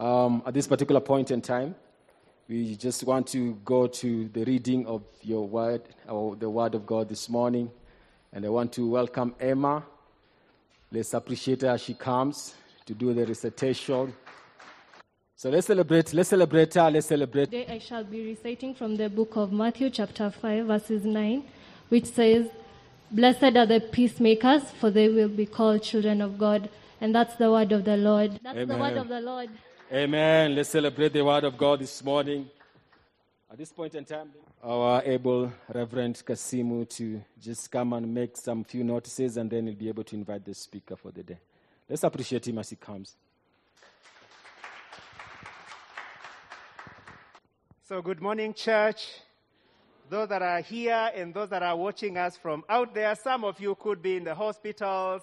Um, 0.00 0.42
at 0.46 0.54
this 0.54 0.66
particular 0.66 0.98
point 0.98 1.30
in 1.30 1.42
time, 1.42 1.74
we 2.48 2.74
just 2.74 3.04
want 3.04 3.26
to 3.28 3.52
go 3.62 3.86
to 3.86 4.28
the 4.28 4.44
reading 4.44 4.86
of 4.86 5.02
your 5.20 5.46
word, 5.46 5.82
or 6.08 6.34
the 6.36 6.48
word 6.48 6.74
of 6.74 6.86
God 6.86 7.06
this 7.10 7.28
morning. 7.28 7.70
And 8.32 8.46
I 8.46 8.48
want 8.48 8.72
to 8.72 8.88
welcome 8.88 9.34
Emma. 9.38 9.84
Let's 10.90 11.12
appreciate 11.12 11.60
her 11.60 11.68
as 11.68 11.82
she 11.82 11.92
comes 11.92 12.54
to 12.86 12.94
do 12.94 13.12
the 13.12 13.26
recitation. 13.26 14.14
So 15.36 15.50
let's 15.50 15.66
celebrate, 15.66 16.14
let's 16.14 16.30
celebrate 16.30 16.72
her, 16.74 16.90
let's 16.90 17.08
celebrate. 17.08 17.50
Today 17.50 17.66
I 17.68 17.78
shall 17.78 18.02
be 18.02 18.24
reciting 18.24 18.74
from 18.74 18.96
the 18.96 19.10
book 19.10 19.36
of 19.36 19.52
Matthew, 19.52 19.90
chapter 19.90 20.30
5, 20.30 20.64
verses 20.64 21.04
9, 21.04 21.44
which 21.90 22.06
says, 22.06 22.46
Blessed 23.10 23.54
are 23.54 23.66
the 23.66 23.80
peacemakers, 23.80 24.62
for 24.80 24.90
they 24.90 25.10
will 25.10 25.28
be 25.28 25.44
called 25.44 25.82
children 25.82 26.22
of 26.22 26.38
God. 26.38 26.70
And 27.02 27.14
that's 27.14 27.36
the 27.36 27.50
word 27.50 27.72
of 27.72 27.84
the 27.84 27.98
Lord. 27.98 28.40
That's 28.42 28.66
the 28.66 28.78
word 28.78 28.96
of 28.96 29.08
the 29.08 29.20
Lord. 29.20 29.50
Amen. 29.92 30.54
Let's 30.54 30.68
celebrate 30.68 31.12
the 31.12 31.24
word 31.24 31.42
of 31.42 31.58
God 31.58 31.80
this 31.80 32.04
morning. 32.04 32.48
At 33.50 33.58
this 33.58 33.72
point 33.72 33.96
in 33.96 34.04
time, 34.04 34.30
our 34.62 35.02
able 35.04 35.52
Reverend 35.68 36.14
Kasimu 36.24 36.88
to 36.90 37.20
just 37.42 37.68
come 37.72 37.92
and 37.94 38.14
make 38.14 38.36
some 38.36 38.62
few 38.62 38.84
notices, 38.84 39.36
and 39.36 39.50
then 39.50 39.66
he'll 39.66 39.74
be 39.74 39.88
able 39.88 40.04
to 40.04 40.14
invite 40.14 40.44
the 40.44 40.54
speaker 40.54 40.94
for 40.94 41.10
the 41.10 41.24
day. 41.24 41.40
Let's 41.88 42.04
appreciate 42.04 42.46
him 42.46 42.58
as 42.58 42.70
he 42.70 42.76
comes. 42.76 43.16
So, 47.88 48.00
good 48.00 48.22
morning, 48.22 48.54
church. 48.54 49.08
Those 50.08 50.28
that 50.28 50.40
are 50.40 50.60
here 50.60 51.10
and 51.16 51.34
those 51.34 51.48
that 51.48 51.64
are 51.64 51.76
watching 51.76 52.16
us 52.16 52.36
from 52.36 52.62
out 52.68 52.94
there, 52.94 53.16
some 53.16 53.42
of 53.42 53.58
you 53.58 53.74
could 53.74 54.00
be 54.00 54.18
in 54.18 54.22
the 54.22 54.36
hospitals 54.36 55.22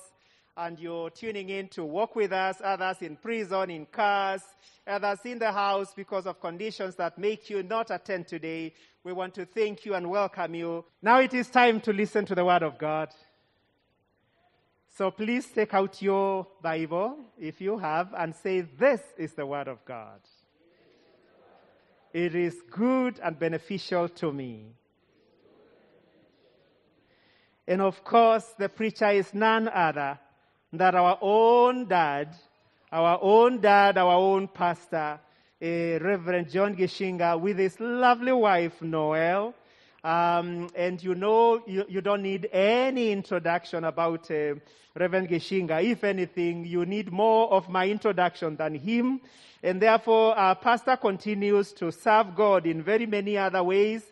and 0.58 0.80
you're 0.80 1.12
tuning 1.12 1.50
in 1.50 1.68
to 1.70 1.86
walk 1.86 2.16
with 2.16 2.34
us, 2.34 2.58
others 2.64 2.98
in 3.02 3.16
prison, 3.16 3.70
in 3.70 3.86
cars, 3.86 4.42
others 4.88 5.20
in 5.24 5.38
the 5.38 5.52
house 5.52 5.94
because 5.96 6.26
of 6.26 6.42
conditions 6.42 6.96
that 6.96 7.18
make 7.18 7.50
you 7.50 7.62
not 7.62 7.92
attend 7.92 8.28
today. 8.28 8.74
We 9.04 9.14
want 9.14 9.36
to 9.36 9.46
thank 9.46 9.86
you 9.86 9.94
and 9.94 10.10
welcome 10.10 10.56
you. 10.56 10.84
Now 11.02 11.20
it 11.20 11.34
is 11.34 11.48
time 11.50 11.80
to 11.82 11.94
listen 11.94 12.26
to 12.26 12.36
the 12.36 12.44
Word 12.44 12.64
of 12.64 12.80
God. 12.80 13.10
So 14.98 15.12
please 15.12 15.46
take 15.46 15.76
out 15.76 16.02
your 16.02 16.48
Bible, 16.64 17.18
if 17.38 17.62
you 17.62 17.78
have, 17.78 18.14
and 18.18 18.36
say, 18.36 18.62
This 18.62 19.02
is 19.16 19.34
the 19.34 19.46
Word 19.46 19.68
of 19.68 19.86
God. 19.86 20.20
It 22.14 22.34
is 22.34 22.56
good 22.72 23.20
and 23.24 23.38
beneficial 23.38 24.10
to 24.10 24.34
me. 24.34 24.72
And 27.68 27.82
of 27.82 28.04
course, 28.04 28.56
the 28.58 28.70
preacher 28.70 29.10
is 29.10 29.36
none 29.36 29.68
other 29.68 30.18
than 30.74 30.96
our 30.96 31.18
own 31.22 31.86
dad, 31.88 32.36
our 32.92 33.20
own 33.22 33.60
dad, 33.60 33.98
our 33.98 34.16
own 34.16 34.48
pastor, 34.48 35.20
eh, 35.62 35.98
Reverend 36.00 36.50
John 36.50 36.76
Gichinga, 36.76 37.40
with 37.40 37.58
his 37.58 37.80
lovely 37.80 38.34
wife, 38.34 38.82
Noel. 38.82 39.54
Um, 40.04 40.70
and 40.76 41.02
you 41.04 41.16
know, 41.16 41.62
you, 41.66 41.86
you 41.90 42.02
don't 42.02 42.22
need 42.22 42.48
any 42.52 43.12
introduction 43.12 43.84
about 43.84 44.30
uh, 44.30 44.56
Reverend 44.96 45.30
Gichinga. 45.30 45.84
If 45.84 46.04
anything, 46.04 46.66
you 46.66 46.86
need 46.86 47.12
more 47.12 47.52
of 47.52 47.70
my 47.70 47.88
introduction 47.88 48.56
than 48.56 48.76
him. 48.76 49.22
And 49.64 49.82
therefore, 49.82 50.38
our 50.38 50.56
pastor 50.56 50.98
continues 50.98 51.74
to 51.74 51.92
serve 51.92 52.36
God 52.36 52.66
in 52.66 52.84
very 52.84 53.06
many 53.06 53.38
other 53.38 53.64
ways. 53.64 54.04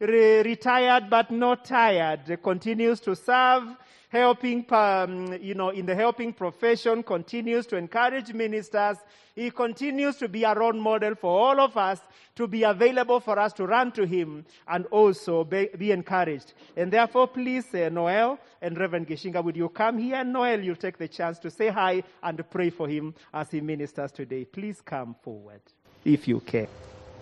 Re- 0.00 0.42
retired 0.42 1.08
but 1.10 1.30
not 1.30 1.64
tired, 1.64 2.38
continues 2.42 3.00
to 3.00 3.14
serve, 3.14 3.64
helping, 4.08 4.64
um, 4.72 5.36
you 5.40 5.54
know, 5.54 5.70
in 5.70 5.86
the 5.86 5.94
helping 5.94 6.32
profession, 6.32 7.02
continues 7.02 7.66
to 7.66 7.76
encourage 7.76 8.32
ministers. 8.32 8.96
He 9.34 9.50
continues 9.50 10.16
to 10.16 10.28
be 10.28 10.44
a 10.44 10.54
role 10.54 10.72
model 10.72 11.14
for 11.14 11.30
all 11.30 11.60
of 11.60 11.76
us 11.76 12.00
to 12.36 12.46
be 12.46 12.62
available 12.62 13.20
for 13.20 13.38
us 13.38 13.52
to 13.54 13.66
run 13.66 13.92
to 13.92 14.06
him 14.06 14.44
and 14.68 14.86
also 14.86 15.44
be, 15.44 15.68
be 15.76 15.92
encouraged. 15.92 16.54
And 16.76 16.92
therefore, 16.92 17.28
please, 17.28 17.74
uh, 17.74 17.88
Noel 17.90 18.38
and 18.62 18.78
Reverend 18.78 19.08
Gichinga, 19.08 19.42
would 19.42 19.56
you 19.56 19.68
come 19.68 19.98
here? 19.98 20.24
Noel, 20.24 20.60
you'll 20.60 20.76
take 20.76 20.98
the 20.98 21.08
chance 21.08 21.38
to 21.40 21.50
say 21.50 21.68
hi 21.68 22.02
and 22.22 22.42
pray 22.50 22.70
for 22.70 22.88
him 22.88 23.14
as 23.34 23.50
he 23.50 23.60
ministers 23.60 24.12
today. 24.12 24.44
Please 24.44 24.80
come 24.80 25.14
forward 25.22 25.60
if 26.04 26.28
you 26.28 26.40
can. 26.40 26.68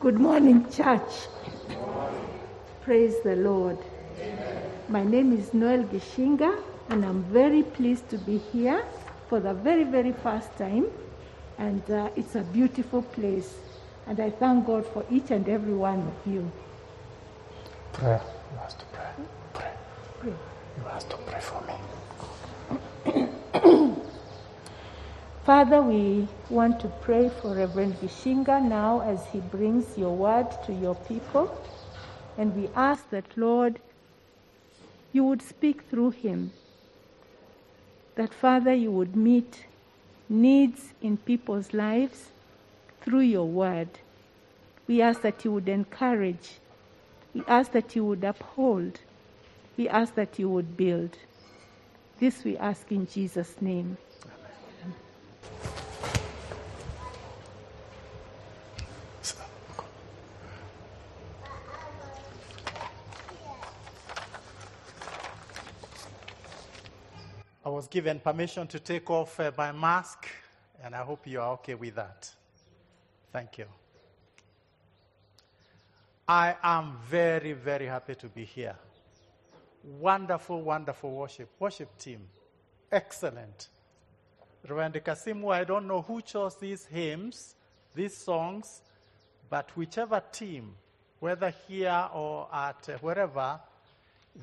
Good 0.01 0.19
morning, 0.19 0.71
church. 0.71 1.29
Praise 2.83 3.15
the 3.25 3.37
Lord. 3.37 3.79
My 4.89 5.03
name 5.03 5.33
is 5.33 5.55
Noel 5.55 5.85
Gichinga, 5.85 6.63
and 6.89 7.05
I'm 7.05 7.23
very 7.25 7.63
pleased 7.63 8.09
to 8.11 8.19
be 8.19 8.39
here 8.39 8.85
for 9.29 9.41
the 9.41 9.55
very, 9.55 9.85
very 9.85 10.13
first 10.13 10.55
time. 10.57 10.87
And 11.59 11.89
uh, 11.91 12.11
it's 12.17 12.35
a 12.35 12.43
beautiful 12.43 13.03
place. 13.03 13.55
And 14.07 14.21
I 14.21 14.31
thank 14.31 14.67
God 14.67 14.87
for 14.87 15.05
each 15.11 15.31
and 15.31 15.49
every 15.49 15.75
one 15.75 16.01
of 16.01 16.33
you. 16.33 16.51
Prayer. 17.93 18.21
You 18.53 18.59
have 18.59 18.79
to 18.79 18.85
pray. 18.93 19.07
Pray. 19.55 19.73
Pray. 20.21 20.33
You 20.77 20.85
have 20.89 21.09
to 21.09 21.17
pray 21.17 21.41
for 21.41 21.63
me. 21.69 21.75
Father, 25.45 25.83
we 25.83 26.29
want 26.51 26.81
to 26.81 26.89
pray 27.01 27.31
for 27.41 27.55
Reverend 27.55 27.95
Gichinga 28.01 28.63
now 28.63 29.01
as 29.01 29.25
he 29.27 29.41
brings 29.41 29.97
your 29.97 30.15
word 30.15 30.47
to 30.67 30.73
your 30.73 30.95
people. 30.95 31.57
And 32.37 32.55
we 32.57 32.69
ask 32.75 33.09
that, 33.11 33.25
Lord, 33.37 33.79
you 35.13 35.25
would 35.25 35.41
speak 35.41 35.83
through 35.91 36.11
him. 36.11 36.51
That, 38.17 38.33
Father, 38.33 38.73
you 38.73 38.91
would 38.93 39.17
meet 39.17 39.67
needs 40.29 40.95
in 41.03 41.17
people's 41.17 41.73
lives 41.73 42.31
through 43.03 43.21
your 43.21 43.47
word. 43.47 43.89
We 44.87 45.03
ask 45.03 45.23
that 45.23 45.45
you 45.45 45.53
would 45.53 45.69
encourage. 45.69 46.59
We 47.35 47.43
ask 47.49 47.73
that 47.73 47.97
you 47.97 48.05
would 48.05 48.25
uphold. 48.25 49.01
We 49.77 49.89
ask 49.89 50.15
that 50.15 50.39
you 50.39 50.49
would 50.49 50.77
build. 50.77 51.19
This 52.21 52.45
we 52.45 52.57
ask 52.57 52.91
in 52.93 53.07
Jesus' 53.07 53.61
name. 53.61 53.97
Given 67.95 68.19
permission 68.19 68.67
to 68.67 68.81
take 68.81 69.09
off 69.09 69.39
uh, 69.39 69.53
my 69.57 69.71
mask, 69.71 70.27
and 70.83 70.97
I 70.97 71.05
hope 71.05 71.29
you 71.29 71.41
are 71.41 71.53
okay 71.53 71.77
with 71.77 71.95
that. 71.95 72.29
Thank 73.33 73.59
you. 73.59 73.67
I 76.27 76.57
am 76.61 76.97
very, 77.09 77.53
very 77.53 77.87
happy 77.87 78.17
to 78.17 78.27
be 78.27 78.45
here. 78.45 78.75
Wonderful, 80.01 80.61
wonderful 80.63 81.13
worship. 81.13 81.49
Worship 81.61 81.97
team. 81.97 82.23
Excellent. 82.91 83.69
Reverend 84.67 84.95
Kasimu, 84.95 85.55
I 85.55 85.63
don't 85.63 85.87
know 85.87 86.03
who 86.03 86.21
chose 86.21 86.57
these 86.57 86.87
hymns, 86.87 87.55
these 87.95 88.17
songs, 88.17 88.83
but 89.49 89.71
whichever 89.77 90.21
team, 90.33 90.75
whether 91.21 91.55
here 91.69 92.09
or 92.13 92.49
at 92.53 92.89
uh, 92.89 92.99
wherever, 93.01 93.61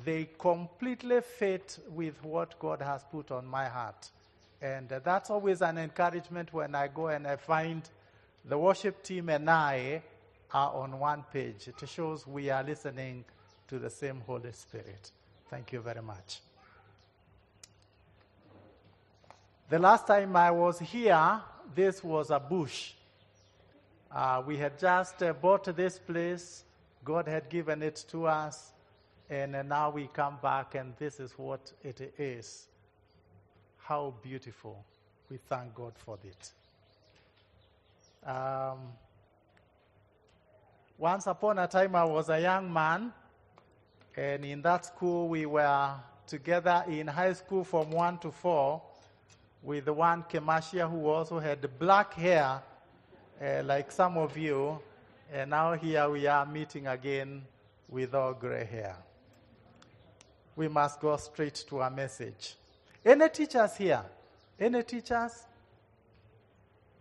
they 0.04 0.28
completely 0.38 1.20
fit 1.20 1.78
with 1.90 2.22
what 2.24 2.58
God 2.58 2.80
has 2.80 3.04
put 3.10 3.30
on 3.30 3.46
my 3.46 3.68
heart. 3.68 4.10
And 4.60 4.88
that's 4.88 5.30
always 5.30 5.60
an 5.60 5.78
encouragement 5.78 6.52
when 6.52 6.74
I 6.74 6.88
go 6.88 7.08
and 7.08 7.26
I 7.26 7.36
find 7.36 7.82
the 8.44 8.56
worship 8.56 9.02
team 9.02 9.28
and 9.28 9.48
I 9.50 10.02
are 10.52 10.72
on 10.72 10.98
one 10.98 11.24
page. 11.32 11.68
It 11.68 11.88
shows 11.88 12.26
we 12.26 12.50
are 12.50 12.62
listening 12.62 13.24
to 13.68 13.78
the 13.78 13.90
same 13.90 14.22
Holy 14.26 14.52
Spirit. 14.52 15.10
Thank 15.50 15.72
you 15.72 15.80
very 15.80 16.02
much. 16.02 16.40
The 19.68 19.78
last 19.78 20.06
time 20.06 20.36
I 20.36 20.50
was 20.50 20.78
here, 20.78 21.40
this 21.74 22.04
was 22.04 22.30
a 22.30 22.38
bush. 22.38 22.92
Uh, 24.10 24.42
we 24.46 24.58
had 24.58 24.78
just 24.78 25.22
uh, 25.22 25.32
bought 25.32 25.64
this 25.74 25.98
place, 25.98 26.64
God 27.04 27.26
had 27.26 27.48
given 27.48 27.82
it 27.82 28.04
to 28.10 28.26
us. 28.26 28.72
And 29.30 29.52
now 29.68 29.90
we 29.90 30.08
come 30.08 30.38
back, 30.42 30.74
and 30.74 30.94
this 30.98 31.18
is 31.18 31.32
what 31.38 31.72
it 31.82 32.14
is. 32.18 32.66
How 33.78 34.14
beautiful. 34.22 34.84
We 35.30 35.38
thank 35.48 35.74
God 35.74 35.94
for 35.96 36.18
it. 36.22 36.52
Um, 38.28 38.78
once 40.98 41.26
upon 41.26 41.58
a 41.58 41.66
time, 41.66 41.96
I 41.96 42.04
was 42.04 42.28
a 42.28 42.40
young 42.40 42.72
man, 42.72 43.12
and 44.16 44.44
in 44.44 44.62
that 44.62 44.84
school, 44.84 45.28
we 45.28 45.46
were 45.46 45.94
together 46.26 46.84
in 46.86 47.06
high 47.06 47.32
school 47.32 47.64
from 47.64 47.90
one 47.90 48.18
to 48.18 48.30
four 48.30 48.82
with 49.62 49.88
one 49.88 50.24
Kemashia 50.24 50.90
who 50.90 51.06
also 51.06 51.38
had 51.38 51.66
black 51.78 52.14
hair, 52.14 52.62
uh, 53.40 53.62
like 53.64 53.90
some 53.90 54.18
of 54.18 54.36
you. 54.36 54.78
And 55.32 55.50
now 55.50 55.72
here 55.72 56.08
we 56.10 56.26
are 56.26 56.44
meeting 56.44 56.86
again 56.86 57.42
with 57.88 58.14
all 58.14 58.34
gray 58.34 58.64
hair 58.64 58.96
we 60.56 60.68
must 60.68 61.00
go 61.00 61.16
straight 61.16 61.54
to 61.68 61.80
our 61.80 61.90
message. 61.90 62.56
Any 63.04 63.28
teachers 63.28 63.76
here? 63.76 64.02
Any 64.58 64.82
teachers? 64.82 65.44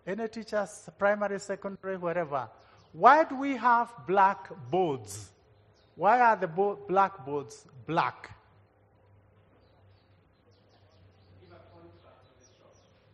Any 0.05 0.27
teachers, 0.27 0.89
primary, 0.97 1.39
secondary, 1.39 1.97
wherever. 1.97 2.49
Why 2.91 3.23
do 3.23 3.35
we 3.35 3.55
have 3.55 3.91
black 4.07 4.49
boards? 4.69 5.29
Why 5.95 6.19
are 6.19 6.35
the 6.35 6.47
bo- 6.47 6.79
blackboards 6.87 7.65
black? 7.85 8.35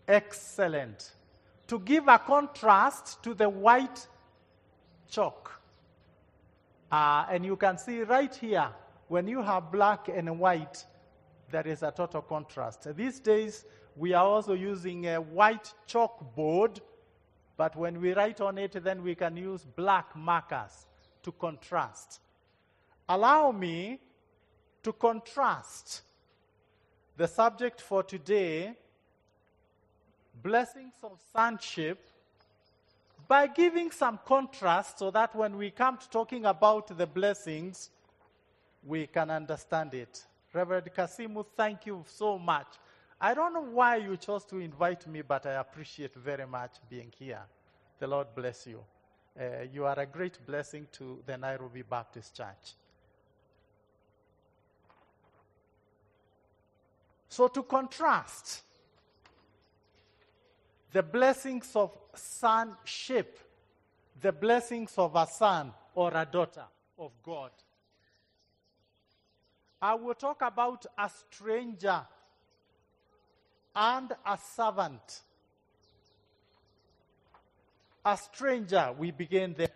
Excellent. 0.07 1.11
To 1.67 1.79
give 1.79 2.07
a 2.07 2.17
contrast 2.17 3.21
to 3.23 3.33
the 3.33 3.49
white 3.49 4.07
chalk. 5.09 5.51
Uh, 6.89 7.25
and 7.29 7.45
you 7.45 7.57
can 7.57 7.77
see 7.77 8.03
right 8.03 8.33
here, 8.33 8.69
when 9.07 9.27
you 9.27 9.41
have 9.41 9.71
black 9.71 10.09
and 10.09 10.39
white, 10.39 10.85
there 11.51 11.65
is 11.65 11.83
a 11.83 11.91
total 11.91 12.21
contrast. 12.21 12.95
These 12.95 13.19
days, 13.19 13.65
we 13.95 14.13
are 14.13 14.25
also 14.25 14.53
using 14.53 15.07
a 15.07 15.19
white 15.19 15.73
chalkboard, 15.87 16.79
but 17.55 17.75
when 17.75 18.01
we 18.01 18.13
write 18.13 18.41
on 18.41 18.57
it, 18.57 18.83
then 18.83 19.03
we 19.03 19.15
can 19.15 19.37
use 19.37 19.63
black 19.63 20.15
markers 20.15 20.87
to 21.23 21.31
contrast. 21.31 22.19
Allow 23.09 23.51
me 23.51 23.99
to 24.83 24.93
contrast 24.93 26.01
the 27.15 27.27
subject 27.27 27.81
for 27.81 28.03
today, 28.03 28.73
blessings 30.43 30.93
of 31.01 31.19
sonship, 31.33 32.05
by 33.27 33.47
giving 33.47 33.91
some 33.91 34.19
contrast 34.25 34.99
so 34.99 35.11
that 35.11 35.35
when 35.35 35.57
we 35.57 35.71
come 35.71 35.97
to 35.97 36.09
talking 36.09 36.45
about 36.45 36.95
the 36.97 37.07
blessings, 37.07 37.89
we 38.83 39.07
can 39.07 39.29
understand 39.29 39.93
it. 39.93 40.25
Reverend 40.53 40.89
Kasimu, 40.95 41.45
thank 41.55 41.85
you 41.85 42.03
so 42.07 42.39
much. 42.39 42.67
I 43.19 43.33
don't 43.33 43.53
know 43.53 43.61
why 43.61 43.97
you 43.97 44.15
chose 44.17 44.45
to 44.45 44.57
invite 44.57 45.07
me, 45.07 45.21
but 45.21 45.45
I 45.45 45.53
appreciate 45.53 46.13
very 46.15 46.45
much 46.45 46.73
being 46.89 47.11
here. 47.17 47.41
The 47.99 48.07
Lord 48.07 48.27
bless 48.35 48.67
you. 48.67 48.83
Uh, 49.39 49.63
you 49.71 49.85
are 49.85 49.99
a 49.99 50.05
great 50.05 50.43
blessing 50.45 50.87
to 50.93 51.21
the 51.25 51.37
Nairobi 51.37 51.83
Baptist 51.83 52.35
Church. 52.35 52.75
So, 57.29 57.47
to 57.47 57.63
contrast 57.63 58.63
the 60.91 61.03
blessings 61.03 61.75
of 61.75 61.95
sonship, 62.15 63.39
the 64.19 64.31
blessings 64.31 64.93
of 64.97 65.15
a 65.15 65.27
son 65.27 65.71
or 65.93 66.11
a 66.15 66.25
daughter 66.25 66.65
of 66.97 67.11
God, 67.21 67.51
I 69.81 69.93
will 69.93 70.15
talk 70.15 70.41
about 70.41 70.85
a 70.97 71.09
stranger 71.09 72.01
and 73.75 74.11
a 74.25 74.37
servant. 74.37 75.21
A 78.03 78.17
stranger, 78.17 78.93
we 78.97 79.11
begin 79.11 79.53
there. 79.55 79.69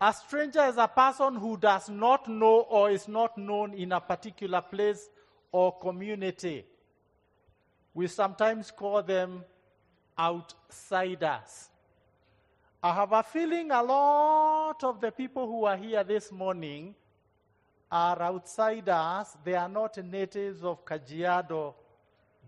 A 0.00 0.12
stranger 0.12 0.64
is 0.64 0.76
a 0.76 0.86
person 0.86 1.34
who 1.34 1.56
does 1.56 1.88
not 1.88 2.28
know 2.28 2.60
or 2.60 2.90
is 2.90 3.08
not 3.08 3.36
known 3.36 3.74
in 3.74 3.92
a 3.92 4.00
particular 4.00 4.62
place 4.62 5.10
or 5.50 5.76
community. 5.76 6.64
We 7.92 8.06
sometimes 8.06 8.70
call 8.70 9.02
them 9.02 9.44
outsiders. 10.18 11.68
I 12.80 12.94
have 12.94 13.12
a 13.12 13.24
feeling 13.24 13.72
a 13.72 13.82
lot 13.82 14.84
of 14.84 15.00
the 15.00 15.10
people 15.10 15.46
who 15.46 15.64
are 15.64 15.76
here 15.76 16.04
this 16.04 16.30
morning 16.30 16.94
are 17.90 18.20
outsiders. 18.20 19.36
They 19.44 19.54
are 19.54 19.68
not 19.68 19.96
natives 20.04 20.62
of 20.62 20.84
Kajiado 20.84 21.74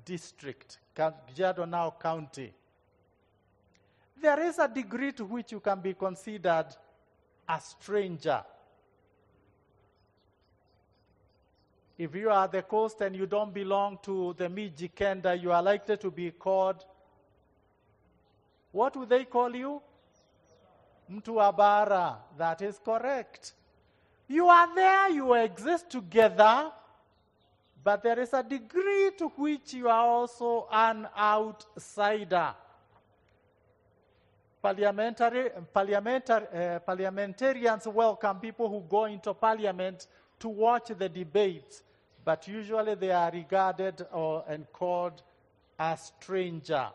district, 0.05 0.79
Kajiado 0.97 1.69
now 1.69 1.95
county. 2.01 2.53
There 4.21 4.41
is 4.41 4.59
a 4.59 4.69
degree 4.69 5.13
to 5.13 5.25
which 5.25 5.53
you 5.53 5.61
can 5.61 5.81
be 5.81 5.95
considered 5.95 6.67
a 7.49 7.61
stranger. 7.61 8.43
If 11.97 12.15
you 12.15 12.31
are 12.31 12.45
at 12.45 12.53
the 12.53 12.63
coast 12.63 13.01
and 13.03 13.15
you 13.15 13.27
don't 13.27 13.53
belong 13.53 13.99
to 14.05 14.35
the 14.39 14.49
Mijikenda, 14.49 15.41
you 15.41 15.53
are 15.53 15.63
likely 15.63 15.97
to 15.99 16.11
be 16.11 16.31
called, 16.31 16.85
what 18.73 18.97
would 18.97 19.09
they 19.09 19.25
call 19.25 19.55
you? 19.55 19.83
Mtuabara. 21.11 22.17
That 22.39 22.63
is 22.63 22.79
correct. 22.83 23.53
You 24.31 24.47
are 24.47 24.73
there, 24.77 25.11
you 25.11 25.35
exist 25.35 25.91
together, 25.91 26.71
but 27.82 28.00
there 28.00 28.21
is 28.21 28.32
a 28.32 28.44
degree 28.44 29.11
to 29.19 29.27
which 29.31 29.75
you 29.75 29.88
are 29.88 30.06
also 30.06 30.69
an 30.71 31.09
outsider. 31.19 32.55
Parliamentary, 34.62 35.50
parliamentar, 35.75 36.47
uh, 36.55 36.79
parliamentarians 36.79 37.88
welcome 37.88 38.38
people 38.38 38.69
who 38.69 38.85
go 38.88 39.06
into 39.06 39.35
parliament 39.35 40.06
to 40.38 40.49
watch 40.49 40.93
the 40.97 41.09
debates, 41.09 41.82
but 42.25 42.47
usually 42.47 42.94
they 42.94 43.11
are 43.11 43.32
regarded 43.32 44.06
or, 44.12 44.44
and 44.47 44.73
called 44.73 45.23
a 45.77 45.97
stranger. 45.97 46.88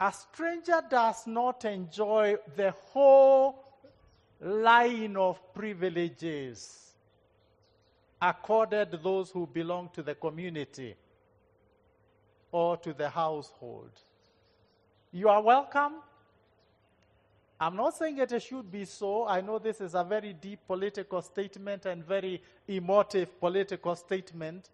A 0.00 0.12
stranger 0.12 0.80
does 0.88 1.26
not 1.26 1.64
enjoy 1.64 2.36
the 2.56 2.70
whole 2.70 3.64
line 4.40 5.16
of 5.16 5.52
privileges 5.52 6.92
accorded 8.20 8.98
those 9.02 9.30
who 9.30 9.46
belong 9.46 9.90
to 9.94 10.02
the 10.02 10.14
community 10.14 10.94
or 12.52 12.76
to 12.76 12.92
the 12.92 13.08
household. 13.08 13.90
You 15.12 15.28
are 15.28 15.42
welcome. 15.42 15.94
I'm 17.60 17.74
not 17.74 17.96
saying 17.96 18.18
it 18.18 18.42
should 18.42 18.70
be 18.70 18.84
so. 18.84 19.26
I 19.26 19.40
know 19.40 19.58
this 19.58 19.80
is 19.80 19.94
a 19.94 20.04
very 20.04 20.32
deep 20.32 20.60
political 20.66 21.20
statement 21.22 21.86
and 21.86 22.04
very 22.04 22.40
emotive 22.68 23.40
political 23.40 23.96
statement. 23.96 24.70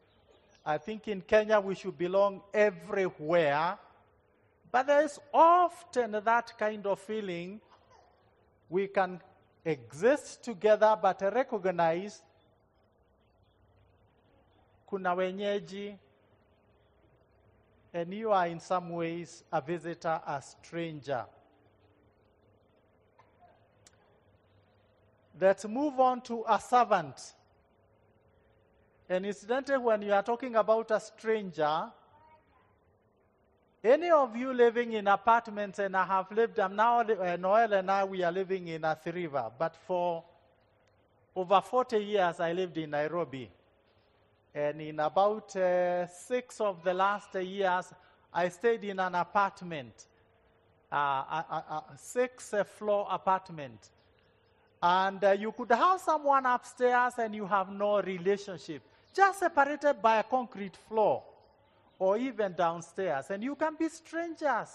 I 0.67 0.77
think 0.77 1.09
in 1.09 1.23
Kenya 1.23 1.61
we 1.61 1.75
should 1.75 1.97
belong 1.97 2.43
everywhere. 2.53 3.79
But 4.75 4.89
there 4.89 5.05
is 5.05 5.21
often 5.33 6.21
that 6.25 6.59
kind 6.59 6.85
of 6.85 6.99
feeling 6.99 7.61
we 8.69 8.89
can 8.89 9.21
exist 9.65 10.43
together 10.43 10.99
but 11.01 11.23
recognize 11.33 12.21
kuna 14.91 15.15
wenyeji 15.15 15.97
and 17.93 18.13
you 18.13 18.33
are 18.33 18.49
in 18.49 18.59
some 18.59 18.91
ways 18.91 19.45
a 19.53 19.61
visitor, 19.61 20.21
a 20.27 20.43
stranger. 20.43 21.25
Let's 25.41 25.67
move 25.67 26.01
on 26.01 26.21
to 26.23 26.45
a 26.49 26.59
servant. 26.59 27.35
And 29.09 29.25
incidentally, 29.25 29.79
when 29.79 30.03
you 30.03 30.13
are 30.13 30.25
talking 30.25 30.57
about 30.57 30.91
a 30.91 30.99
stranger, 30.99 31.93
any 33.85 34.11
of 34.11 34.35
you 34.35 34.53
living 34.55 34.93
in 34.93 35.07
apartments, 35.07 35.79
and 35.79 35.95
I 35.95 36.05
have 36.07 36.33
lived, 36.33 36.59
I'm 36.59 36.75
now, 36.75 37.01
uh, 37.01 37.37
Noel 37.37 37.75
and 37.75 37.91
I, 37.91 38.05
we 38.05 38.23
are 38.23 38.33
living 38.33 38.69
in 38.69 38.83
Athi 38.83 39.11
River, 39.11 39.51
but 39.59 39.77
for 39.87 40.25
over 41.37 41.61
40 41.61 41.99
years 41.99 42.41
I 42.41 42.53
lived 42.53 42.79
in 42.79 42.91
Nairobi. 42.91 43.51
And 44.55 44.81
in 44.81 45.01
about 45.01 45.55
uh, 45.57 46.07
six 46.07 46.61
of 46.61 46.83
the 46.83 46.95
last 46.95 47.35
years, 47.35 47.93
I 48.33 48.49
stayed 48.49 48.85
in 48.85 49.01
an 49.01 49.15
apartment, 49.17 50.07
uh, 50.91 50.97
a, 50.97 51.45
a, 51.51 51.85
a 51.93 51.99
six 51.99 52.55
floor 52.79 53.07
apartment. 53.11 53.91
And 54.83 55.23
uh, 55.23 55.33
you 55.33 55.53
could 55.53 55.73
have 55.73 56.01
someone 56.01 56.47
upstairs 56.47 57.15
and 57.19 57.35
you 57.35 57.47
have 57.47 57.71
no 57.71 58.01
relationship, 58.01 58.83
just 59.15 59.41
separated 59.41 60.01
by 60.01 60.21
a 60.21 60.23
concrete 60.23 60.77
floor 60.89 61.23
or 62.05 62.19
even 62.19 62.53
downstairs. 62.53 63.31
And 63.31 63.43
you 63.43 63.55
can 63.55 63.77
be 63.79 63.89
strangers. 63.89 64.69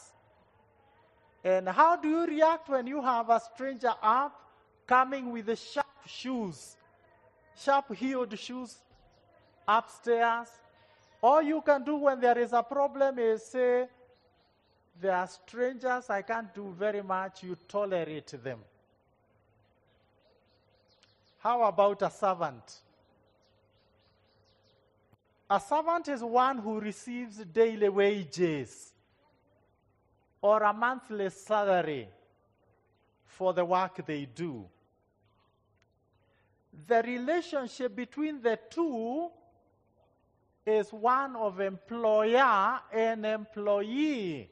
And 1.43 1.69
how 1.69 1.95
do 1.95 2.09
you 2.09 2.25
react 2.25 2.67
when 2.69 2.87
you 2.87 3.01
have 3.03 3.29
a 3.29 3.39
stranger 3.39 3.93
up 4.01 4.33
coming 4.87 5.31
with 5.31 5.45
the 5.45 5.55
sharp 5.55 5.85
shoes, 6.07 6.75
sharp 7.55 7.93
heeled 7.93 8.37
shoes 8.37 8.75
upstairs? 9.67 10.47
All 11.21 11.43
you 11.43 11.61
can 11.61 11.83
do 11.83 11.97
when 11.97 12.19
there 12.19 12.37
is 12.39 12.51
a 12.51 12.63
problem 12.63 13.19
is 13.19 13.45
say, 13.45 13.87
There 14.99 15.15
are 15.15 15.27
strangers, 15.27 16.09
I 16.09 16.23
can't 16.23 16.53
do 16.53 16.73
very 16.79 17.03
much, 17.03 17.43
you 17.43 17.55
tolerate 17.67 18.33
them. 18.43 18.59
How 21.37 21.61
about 21.61 22.01
a 22.01 22.09
servant? 22.09 22.79
A 25.49 25.59
servant 25.59 26.07
is 26.07 26.23
one 26.23 26.59
who 26.59 26.79
receives 26.79 27.37
daily 27.37 27.89
wages 27.89 28.93
or 30.41 30.61
a 30.61 30.71
monthly 30.71 31.29
salary 31.29 32.07
for 33.25 33.53
the 33.53 33.65
work 33.65 34.05
they 34.05 34.25
do. 34.25 34.69
the 36.87 37.01
relationship 37.03 37.95
between 37.95 38.41
the 38.41 38.57
two 38.69 39.29
is 40.65 40.91
one 40.93 41.35
of 41.35 41.59
employer 41.59 42.79
and 42.93 43.25
employee. 43.25 44.49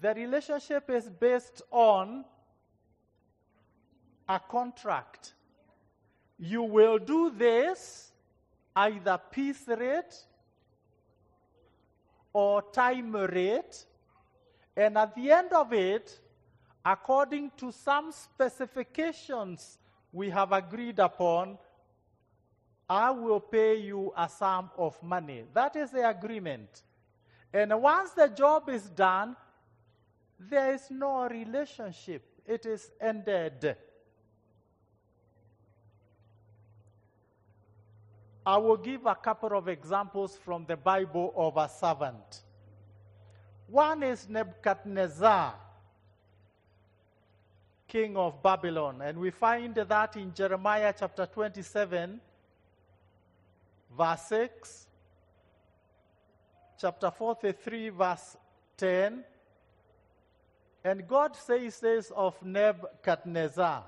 The 0.00 0.14
relationship 0.14 0.88
is 0.90 1.08
based 1.08 1.62
on 1.72 2.24
a 4.28 4.38
contract. 4.38 5.34
You 6.38 6.62
will 6.62 6.98
do 6.98 7.30
this 7.30 8.12
either 8.76 9.18
piece 9.30 9.66
rate 9.66 10.14
or 12.32 12.62
time 12.70 13.14
rate, 13.14 13.84
and 14.76 14.96
at 14.96 15.14
the 15.16 15.32
end 15.32 15.52
of 15.52 15.72
it, 15.72 16.20
according 16.84 17.50
to 17.56 17.72
some 17.72 18.12
specifications 18.12 19.78
we 20.12 20.30
have 20.30 20.52
agreed 20.52 21.00
upon, 21.00 21.58
I 22.88 23.10
will 23.10 23.40
pay 23.40 23.76
you 23.76 24.12
a 24.16 24.28
sum 24.28 24.70
of 24.78 25.02
money. 25.02 25.44
That 25.52 25.76
is 25.76 25.90
the 25.90 26.08
agreement. 26.08 26.82
And 27.52 27.82
once 27.82 28.12
the 28.12 28.28
job 28.28 28.68
is 28.68 28.88
done, 28.88 29.36
there 30.38 30.74
is 30.74 30.88
no 30.90 31.28
relationship, 31.28 32.22
it 32.46 32.64
is 32.64 32.90
ended. 33.00 33.76
I 38.48 38.56
will 38.56 38.78
give 38.78 39.04
a 39.04 39.14
couple 39.14 39.52
of 39.58 39.68
examples 39.68 40.34
from 40.42 40.64
the 40.64 40.74
Bible 40.78 41.34
of 41.36 41.58
a 41.58 41.68
servant. 41.68 42.44
One 43.66 44.02
is 44.02 44.26
Nebuchadnezzar, 44.26 45.54
king 47.86 48.16
of 48.16 48.42
Babylon, 48.42 49.02
and 49.02 49.18
we 49.18 49.28
find 49.32 49.74
that 49.74 50.16
in 50.16 50.32
Jeremiah 50.32 50.94
chapter 50.98 51.26
27, 51.26 52.18
verse 53.94 54.22
6, 54.22 54.86
chapter 56.80 57.10
43, 57.10 57.90
verse 57.90 58.34
10. 58.78 59.24
And 60.84 61.06
God 61.06 61.36
says 61.36 61.80
this 61.80 62.10
of 62.16 62.42
Nebuchadnezzar 62.42 63.84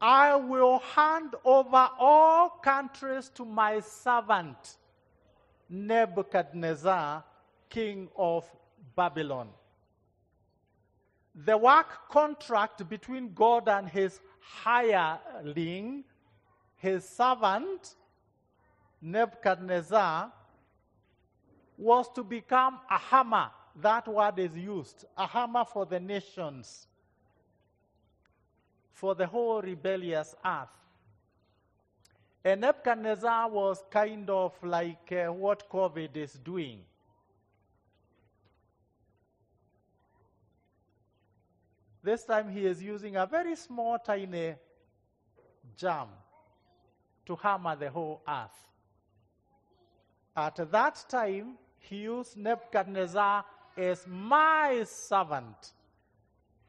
I 0.00 0.34
will 0.34 0.78
hand 0.78 1.34
over 1.44 1.90
all 1.98 2.48
countries 2.48 3.30
to 3.34 3.44
my 3.44 3.80
servant 3.80 4.78
Nebuchadnezzar, 5.68 7.22
king 7.68 8.08
of 8.16 8.50
Babylon. 8.96 9.50
The 11.34 11.56
work 11.56 12.08
contract 12.08 12.88
between 12.88 13.34
God 13.34 13.68
and 13.68 13.88
his 13.88 14.20
hireling, 14.40 16.04
his 16.76 17.08
servant, 17.08 17.94
Nebuchadnezzar, 19.00 20.32
was 21.76 22.08
to 22.14 22.24
become 22.24 22.80
a 22.90 22.98
hammer. 22.98 23.50
That 23.76 24.08
word 24.08 24.38
is 24.38 24.56
used 24.56 25.04
a 25.16 25.26
hammer 25.26 25.64
for 25.64 25.86
the 25.86 26.00
nations 26.00 26.88
for 29.00 29.14
the 29.14 29.26
whole 29.26 29.62
rebellious 29.62 30.34
earth. 30.44 30.68
And 32.44 32.60
Nebuchadnezzar 32.60 33.48
was 33.48 33.82
kind 33.90 34.28
of 34.28 34.52
like 34.62 35.10
uh, 35.10 35.32
what 35.32 35.68
COVID 35.70 36.14
is 36.16 36.34
doing. 36.34 36.80
This 42.02 42.24
time 42.24 42.50
he 42.50 42.66
is 42.66 42.82
using 42.82 43.16
a 43.16 43.24
very 43.24 43.56
small, 43.56 43.98
tiny 43.98 44.54
jam 45.76 46.08
to 47.24 47.36
hammer 47.36 47.76
the 47.76 47.90
whole 47.90 48.20
earth. 48.28 48.66
At 50.36 50.70
that 50.70 51.04
time, 51.08 51.56
he 51.78 51.96
used 51.96 52.36
Nebuchadnezzar 52.36 53.44
as 53.78 54.06
my 54.06 54.84
servant. 54.84 55.72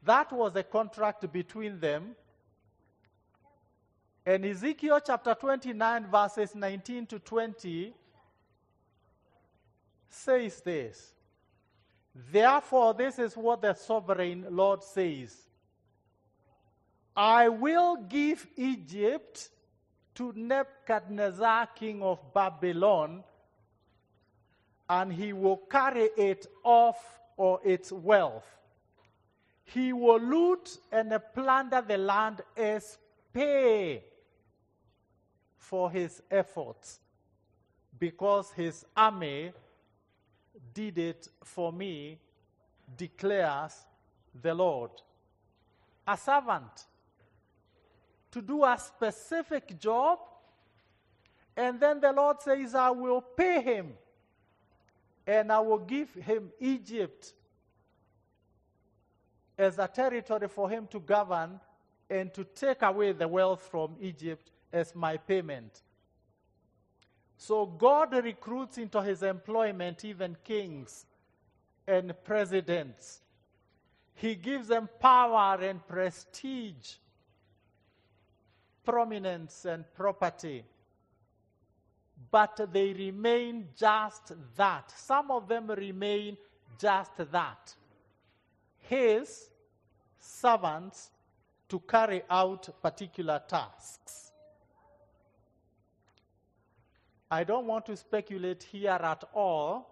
That 0.02 0.32
was 0.32 0.56
a 0.56 0.62
contract 0.62 1.30
between 1.30 1.78
them. 1.78 2.16
And 4.24 4.44
Ezekiel 4.44 5.00
chapter 5.04 5.34
29, 5.34 6.06
verses 6.06 6.54
19 6.54 7.06
to 7.06 7.18
20 7.18 7.92
says 10.08 10.60
this 10.60 11.12
Therefore, 12.14 12.94
this 12.94 13.18
is 13.18 13.36
what 13.36 13.62
the 13.62 13.74
sovereign 13.74 14.46
Lord 14.50 14.82
says 14.84 15.36
I 17.16 17.48
will 17.48 17.96
give 17.96 18.46
Egypt 18.56 19.48
to 20.14 20.32
Nebuchadnezzar, 20.36 21.68
king 21.74 22.02
of 22.02 22.20
Babylon, 22.32 23.24
and 24.88 25.12
he 25.12 25.32
will 25.32 25.56
carry 25.56 26.10
it 26.16 26.46
off 26.62 27.20
or 27.36 27.60
its 27.64 27.90
wealth. 27.90 28.46
He 29.64 29.92
will 29.92 30.20
loot 30.20 30.78
and 30.92 31.18
plunder 31.34 31.82
the 31.86 31.98
land 31.98 32.42
as 32.56 32.98
pay 33.32 34.04
for 35.62 35.90
his 35.90 36.20
efforts 36.28 36.98
because 37.98 38.50
his 38.50 38.84
army 38.96 39.52
did 40.74 40.98
it 40.98 41.28
for 41.44 41.72
me, 41.72 42.18
declares 42.96 43.86
the 44.42 44.52
Lord. 44.52 44.90
A 46.06 46.16
servant 46.16 46.86
to 48.32 48.42
do 48.42 48.64
a 48.64 48.76
specific 48.76 49.78
job, 49.78 50.18
and 51.56 51.78
then 51.78 52.00
the 52.00 52.12
Lord 52.12 52.42
says, 52.42 52.74
I 52.74 52.90
will 52.90 53.20
pay 53.20 53.62
him 53.62 53.92
and 55.24 55.52
I 55.52 55.60
will 55.60 55.78
give 55.78 56.12
him 56.14 56.50
Egypt 56.58 57.34
as 59.56 59.78
a 59.78 59.86
territory 59.86 60.48
for 60.48 60.68
him 60.68 60.88
to 60.88 60.98
govern 60.98 61.60
and 62.10 62.34
to 62.34 62.42
take 62.42 62.82
away 62.82 63.12
the 63.12 63.28
wealth 63.28 63.68
from 63.70 63.94
Egypt 64.00 64.50
as 64.72 64.94
my 64.94 65.16
payment. 65.16 65.82
So 67.36 67.66
God 67.66 68.12
recruits 68.12 68.78
into 68.78 69.02
his 69.02 69.22
employment 69.22 70.04
even 70.04 70.36
kings 70.44 71.06
and 71.86 72.14
presidents. 72.24 73.20
He 74.14 74.36
gives 74.36 74.68
them 74.68 74.88
power 75.00 75.58
and 75.60 75.84
prestige, 75.86 76.94
prominence 78.84 79.64
and 79.64 79.84
property. 79.94 80.64
But 82.30 82.68
they 82.72 82.92
remain 82.92 83.68
just 83.76 84.32
that. 84.56 84.92
Some 84.96 85.32
of 85.32 85.48
them 85.48 85.68
remain 85.68 86.36
just 86.78 87.16
that. 87.32 87.74
His 88.78 89.50
servants 90.20 91.10
to 91.68 91.80
carry 91.80 92.22
out 92.30 92.68
particular 92.80 93.42
tasks. 93.48 94.21
I 97.32 97.44
don't 97.44 97.66
want 97.66 97.86
to 97.86 97.96
speculate 97.96 98.62
here 98.62 98.90
at 98.90 99.24
all, 99.32 99.88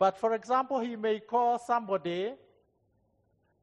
but 0.00 0.18
for 0.18 0.34
example, 0.34 0.80
he 0.80 0.96
may 0.96 1.20
call 1.20 1.60
somebody 1.60 2.32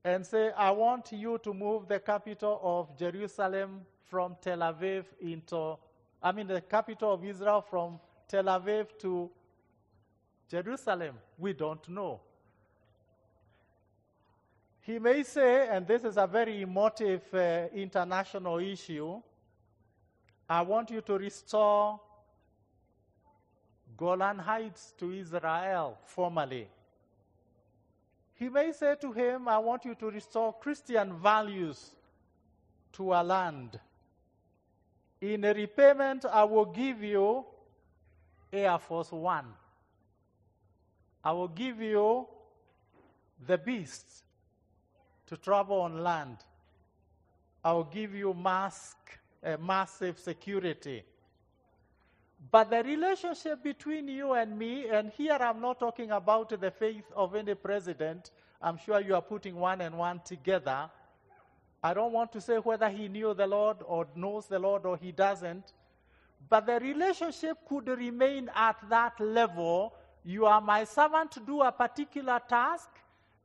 and 0.06 0.26
say, 0.26 0.52
I 0.56 0.72
want 0.72 1.12
you 1.12 1.38
to 1.40 1.54
move 1.54 1.90
the 1.90 2.00
capital 2.00 2.62
of 2.64 2.98
Jerusalem 2.98 3.82
from 4.10 4.38
Tel 4.40 4.60
Aviv 4.60 5.04
into, 5.20 5.76
I 6.24 6.32
mean, 6.32 6.48
the 6.48 6.62
capital 6.62 7.12
of 7.16 7.26
Israel 7.26 7.60
from 7.60 8.00
Tel 8.30 8.46
Aviv 8.46 8.98
to 9.00 9.30
Jerusalem. 10.50 11.16
We 11.38 11.52
don't 11.52 11.90
know. 11.90 12.22
He 14.80 14.98
may 14.98 15.24
say, 15.24 15.68
and 15.68 15.86
this 15.86 16.06
is 16.06 16.16
a 16.16 16.26
very 16.26 16.62
emotive 16.62 17.24
uh, 17.34 17.68
international 17.76 18.60
issue, 18.60 19.22
I 20.50 20.62
want 20.62 20.90
you 20.90 21.02
to 21.02 21.18
restore 21.18 22.00
Golan 24.00 24.40
Heights 24.40 24.94
to 24.98 25.12
Israel 25.12 25.98
formally. 26.06 26.70
He 28.36 28.48
may 28.48 28.72
say 28.72 28.96
to 29.02 29.12
him, 29.12 29.50
I 29.50 29.58
want 29.58 29.84
you 29.84 29.94
to 29.96 30.10
restore 30.10 30.54
Christian 30.54 31.18
values 31.18 31.92
to 32.94 33.12
our 33.12 33.26
land. 33.26 33.78
In 35.20 35.42
repayment, 35.42 36.24
I 36.24 36.46
will 36.46 36.66
give 36.66 37.04
you 37.04 37.44
Air 38.54 38.80
Force 38.80 39.12
One. 39.12 39.48
I 41.22 41.34
will 41.34 41.50
give 41.50 41.82
you 41.82 42.26
the 43.46 43.58
beasts 43.58 44.24
to 45.28 45.36
travel 45.36 45.82
on 45.82 46.02
land. 46.02 46.38
I 47.62 47.74
will 47.74 47.84
give 47.84 48.16
you 48.16 48.34
mask, 48.34 48.96
massive 49.60 50.18
security. 50.18 51.04
But 52.52 52.70
the 52.70 52.82
relationship 52.84 53.64
between 53.64 54.08
you 54.08 54.34
and 54.34 54.58
me, 54.58 54.88
and 54.88 55.12
here 55.12 55.38
I'm 55.40 55.62
not 55.62 55.80
talking 55.80 56.12
about 56.12 56.50
the 56.50 56.72
faith 56.72 57.04
of 57.16 57.36
any 57.36 57.54
president, 57.54 58.32
I'm 58.62 58.78
sure 58.78 59.00
you 59.02 59.14
are 59.16 59.22
putting 59.22 59.56
one 59.56 59.82
and 59.82 59.98
one 59.98 60.22
together. 60.24 60.90
I 61.84 61.94
don't 61.94 62.12
want 62.12 62.32
to 62.34 62.42
say 62.42 62.58
whether 62.58 62.90
he 62.90 63.08
knew 63.08 63.34
the 63.34 63.48
Lord 63.48 63.78
or 63.86 64.08
knows 64.16 64.48
the 64.48 64.60
Lord 64.60 64.86
or 64.86 64.98
he 64.98 65.12
doesn't, 65.12 65.74
but 66.50 66.66
the 66.66 66.80
relationship 66.80 67.58
could 67.68 67.88
remain 67.88 68.50
at 68.56 68.78
that 68.90 69.20
level. 69.20 69.94
You 70.24 70.46
are 70.46 70.62
my 70.62 70.84
servant 70.86 71.32
to 71.34 71.40
do 71.40 71.62
a 71.62 71.72
particular 71.72 72.40
task, 72.48 72.90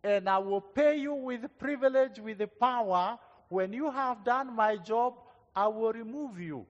and 0.03 0.29
I 0.29 0.39
will 0.39 0.61
pay 0.61 0.97
you 0.97 1.15
with 1.15 1.47
privilege, 1.59 2.19
with 2.19 2.39
the 2.39 2.47
power. 2.47 3.19
When 3.49 3.73
you 3.73 3.91
have 3.91 4.25
done 4.25 4.55
my 4.55 4.77
job, 4.77 5.15
I 5.55 5.69
will 5.69 5.93
remove 5.93 6.41
you. 6.41 6.67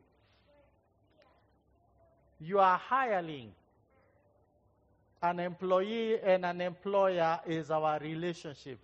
You 2.44 2.58
are 2.58 2.76
hiring. 2.76 3.52
An 5.22 5.40
employee 5.40 6.20
and 6.20 6.44
an 6.44 6.60
employer 6.60 7.40
is 7.46 7.70
our 7.70 7.98
relationship. 7.98 8.78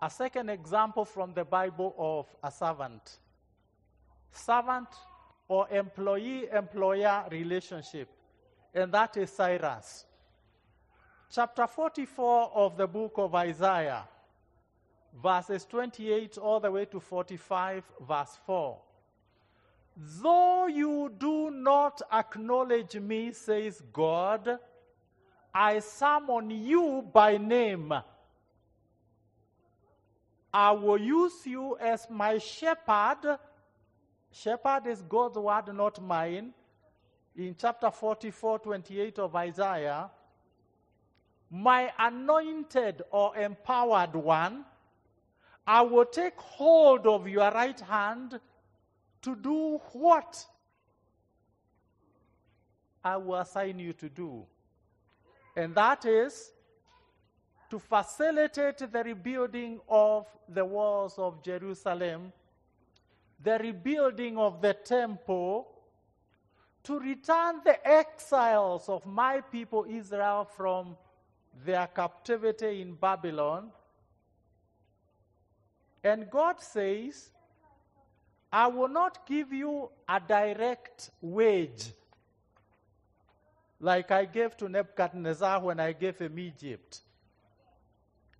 A 0.00 0.08
second 0.08 0.50
example 0.50 1.04
from 1.04 1.34
the 1.34 1.44
Bible 1.44 1.92
of 1.98 2.26
a 2.44 2.52
servant. 2.52 3.18
Servant 4.30 4.86
or 5.48 5.68
employee 5.70 6.46
employer 6.52 7.24
relationship, 7.28 8.08
and 8.72 8.92
that 8.92 9.16
is 9.16 9.30
Cyrus. 9.30 10.04
Chapter 11.28 11.66
44 11.66 12.52
of 12.54 12.76
the 12.76 12.86
book 12.86 13.14
of 13.16 13.34
Isaiah, 13.34 14.04
verses 15.22 15.64
28 15.64 16.38
all 16.38 16.60
the 16.60 16.70
way 16.70 16.84
to 16.86 17.00
45, 17.00 17.84
verse 18.06 18.38
4. 18.46 18.78
Though 19.96 20.66
you 20.66 21.10
do 21.16 21.50
not 21.50 22.02
acknowledge 22.12 22.96
me, 22.96 23.32
says 23.32 23.82
God, 23.92 24.58
I 25.54 25.78
summon 25.78 26.50
you 26.50 27.08
by 27.12 27.38
name. 27.38 27.94
I 30.52 30.70
will 30.72 31.00
use 31.00 31.46
you 31.46 31.78
as 31.78 32.06
my 32.10 32.38
shepherd. 32.38 33.38
Shepherd 34.30 34.86
is 34.86 35.02
God's 35.02 35.38
word, 35.38 35.74
not 35.74 36.02
mine. 36.02 36.52
In 37.36 37.54
chapter 37.58 37.90
44, 37.90 38.58
28 38.60 39.18
of 39.18 39.34
Isaiah, 39.34 40.10
my 41.50 41.90
anointed 41.98 43.02
or 43.10 43.36
empowered 43.36 44.14
one, 44.14 44.64
I 45.66 45.82
will 45.82 46.04
take 46.04 46.38
hold 46.38 47.06
of 47.06 47.26
your 47.26 47.50
right 47.50 47.78
hand 47.80 48.38
to 49.22 49.34
do 49.34 49.80
what? 49.92 50.46
I 53.02 53.16
will 53.16 53.36
assign 53.36 53.78
you 53.78 53.92
to 53.94 54.08
do. 54.08 54.46
And 55.56 55.74
that 55.74 56.04
is 56.04 56.52
to 57.70 57.78
facilitate 57.78 58.78
the 58.78 59.02
rebuilding 59.02 59.80
of 59.88 60.26
the 60.48 60.64
walls 60.64 61.18
of 61.18 61.42
Jerusalem, 61.42 62.32
the 63.42 63.58
rebuilding 63.58 64.38
of 64.38 64.60
the 64.60 64.74
temple, 64.74 65.66
to 66.84 67.00
return 67.00 67.60
the 67.64 67.84
exiles 67.84 68.88
of 68.88 69.04
my 69.04 69.40
people 69.40 69.84
Israel 69.88 70.44
from 70.44 70.96
their 71.64 71.88
captivity 71.88 72.80
in 72.82 72.94
Babylon. 72.94 73.72
And 76.06 76.30
God 76.30 76.60
says, 76.60 77.30
I 78.52 78.68
will 78.68 78.88
not 78.88 79.26
give 79.26 79.52
you 79.52 79.90
a 80.08 80.20
direct 80.20 81.10
wage 81.20 81.92
like 83.80 84.12
I 84.12 84.24
gave 84.24 84.56
to 84.58 84.68
Nebuchadnezzar 84.68 85.60
when 85.60 85.80
I 85.80 85.92
gave 85.92 86.16
him 86.18 86.38
Egypt. 86.38 87.00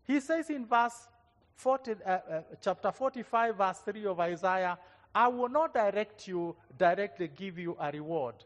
He 0.05 0.21
says 0.21 0.49
in 0.49 0.65
verse 0.65 1.09
40, 1.57 1.93
uh, 1.93 2.09
uh, 2.09 2.43
chapter 2.63 2.93
45, 2.93 3.57
verse 3.57 3.79
3 3.79 4.07
of 4.07 4.21
Isaiah, 4.21 4.79
I 5.13 5.27
will 5.27 5.49
not 5.49 5.75
direct 5.75 6.29
you, 6.29 6.55
directly 6.79 7.29
give 7.29 7.59
you 7.59 7.77
a 7.81 7.91
reward. 7.91 8.37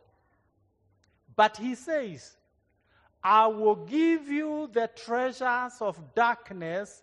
But 1.36 1.58
he 1.58 1.74
says, 1.74 2.36
I 3.22 3.48
will 3.48 3.76
give 3.76 4.28
you 4.28 4.70
the 4.72 4.88
treasures 4.96 5.74
of 5.80 6.14
darkness, 6.14 7.02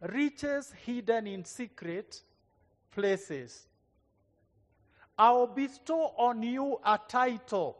riches 0.00 0.72
hidden 0.84 1.26
in 1.26 1.44
secret 1.44 2.20
places. 2.90 3.68
I 5.18 5.30
will 5.32 5.46
bestow 5.46 6.12
on 6.16 6.42
you 6.42 6.78
a 6.84 6.98
title 7.08 7.78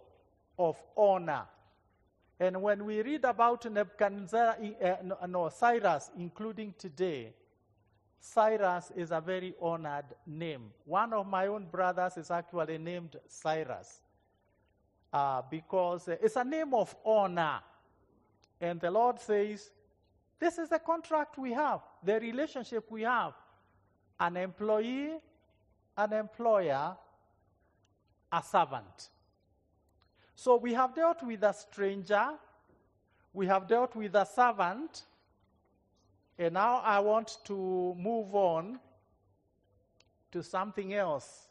of 0.58 0.76
honor. 0.96 1.44
And 2.38 2.60
when 2.62 2.84
we 2.84 3.02
read 3.02 3.24
about 3.24 3.70
Nebuchadnezzar, 3.70 4.56
uh, 4.82 5.26
no, 5.26 5.48
Cyrus, 5.48 6.10
including 6.18 6.74
today, 6.78 7.34
Cyrus 8.18 8.90
is 8.96 9.10
a 9.10 9.20
very 9.20 9.54
honored 9.60 10.06
name. 10.26 10.72
One 10.84 11.12
of 11.12 11.26
my 11.26 11.46
own 11.46 11.66
brothers 11.66 12.16
is 12.16 12.30
actually 12.30 12.78
named 12.78 13.16
Cyrus 13.28 14.00
uh, 15.12 15.42
because 15.50 16.08
it's 16.08 16.36
a 16.36 16.44
name 16.44 16.74
of 16.74 16.94
honor. 17.04 17.60
And 18.60 18.80
the 18.80 18.90
Lord 18.90 19.20
says, 19.20 19.70
This 20.38 20.58
is 20.58 20.68
the 20.68 20.78
contract 20.78 21.38
we 21.38 21.52
have, 21.52 21.80
the 22.02 22.20
relationship 22.20 22.90
we 22.90 23.02
have. 23.02 23.32
An 24.20 24.36
employee, 24.36 25.14
an 25.96 26.12
employer, 26.12 26.96
a 28.32 28.42
servant. 28.42 29.10
So 30.34 30.56
we 30.56 30.74
have 30.74 30.94
dealt 30.94 31.22
with 31.22 31.42
a 31.42 31.52
stranger, 31.52 32.28
we 33.32 33.46
have 33.46 33.66
dealt 33.66 33.96
with 33.96 34.14
a 34.14 34.26
servant, 34.26 35.04
and 36.38 36.54
now 36.54 36.82
I 36.84 37.00
want 37.00 37.38
to 37.44 37.94
move 37.98 38.34
on 38.34 38.78
to 40.32 40.42
something 40.42 40.92
else. 40.92 41.48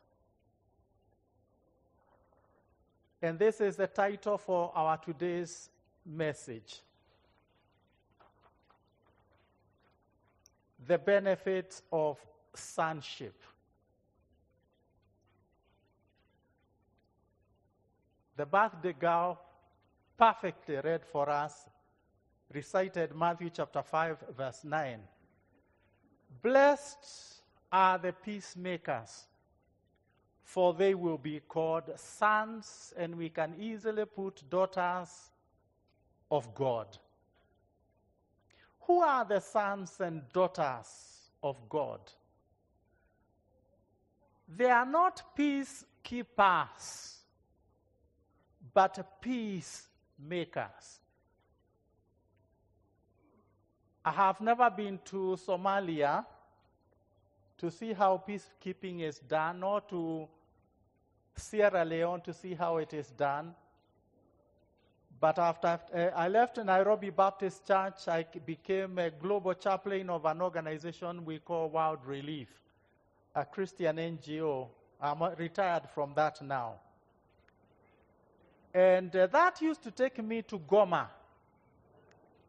And 3.22 3.40
this 3.40 3.62
is 3.62 3.76
the 3.76 3.88
title 3.88 4.38
for 4.38 4.72
our 4.76 4.98
today's 4.98 5.70
message 6.06 6.82
The 10.88 10.98
Benefits 11.00 11.82
of 11.92 12.20
Sonship. 12.54 13.42
The 18.38 18.46
birthday 18.46 18.94
girl 18.94 19.40
perfectly 20.18 20.76
read 20.76 21.06
for 21.06 21.30
us, 21.30 21.66
recited 22.54 23.16
Matthew 23.16 23.50
chapter 23.50 23.82
5, 23.82 24.18
verse 24.38 24.64
9. 24.64 25.00
Blessed 26.44 27.42
are 27.72 27.98
the 27.98 28.14
peacemakers, 28.14 29.26
for 30.44 30.74
they 30.74 30.94
will 30.94 31.18
be 31.18 31.40
called 31.40 31.92
sons, 31.96 32.94
and 32.98 33.16
we 33.16 33.30
can 33.30 33.56
easily 33.60 34.06
put 34.06 34.48
daughters 34.50 35.32
of 36.30 36.54
God. 36.54 36.98
Who 38.88 39.02
are 39.02 39.26
the 39.26 39.40
sons 39.40 40.00
and 40.00 40.22
daughters 40.32 41.32
of 41.42 41.58
God? 41.70 42.00
They 44.48 44.70
are 44.70 44.86
not 44.86 45.36
peacekeepers 45.38 47.16
but 48.76 49.22
peacemakers. 49.22 51.00
I 54.04 54.12
have 54.12 54.40
never 54.42 54.70
been 54.70 55.00
to 55.06 55.38
Somalia 55.48 56.26
to 57.58 57.72
see 57.72 57.94
how 57.94 58.22
peacekeeping 58.28 59.02
is 59.02 59.20
done, 59.20 59.64
or 59.64 59.82
to 59.82 60.28
Sierra 61.36 61.86
Leone 61.86 62.22
to 62.22 62.34
see 62.34 62.54
how 62.54 62.78
it 62.78 62.94
is 62.94 63.08
done. 63.12 63.56
But 65.20 65.40
after 65.40 65.80
uh, 65.94 65.98
I 66.16 66.28
left 66.28 66.58
Nairobi 66.58 67.10
Baptist 67.10 67.66
Church, 67.66 68.08
I 68.08 68.26
became 68.46 69.00
a 69.00 69.10
global 69.10 69.54
chaplain 69.54 70.10
of 70.10 70.26
an 70.26 70.42
organization 70.42 71.24
we 71.24 71.40
call 71.40 71.70
World 71.70 72.00
Relief, 72.06 72.50
a 73.34 73.46
Christian 73.46 73.96
NGO. 73.96 74.68
I'm 75.02 75.22
retired 75.38 75.84
from 75.94 76.14
that 76.16 76.42
now. 76.42 76.76
And 78.74 79.16
uh, 79.16 79.28
that 79.28 79.62
used 79.62 79.84
to 79.84 79.92
take 79.92 80.22
me 80.22 80.42
to 80.44 80.60
Goma 80.60 81.08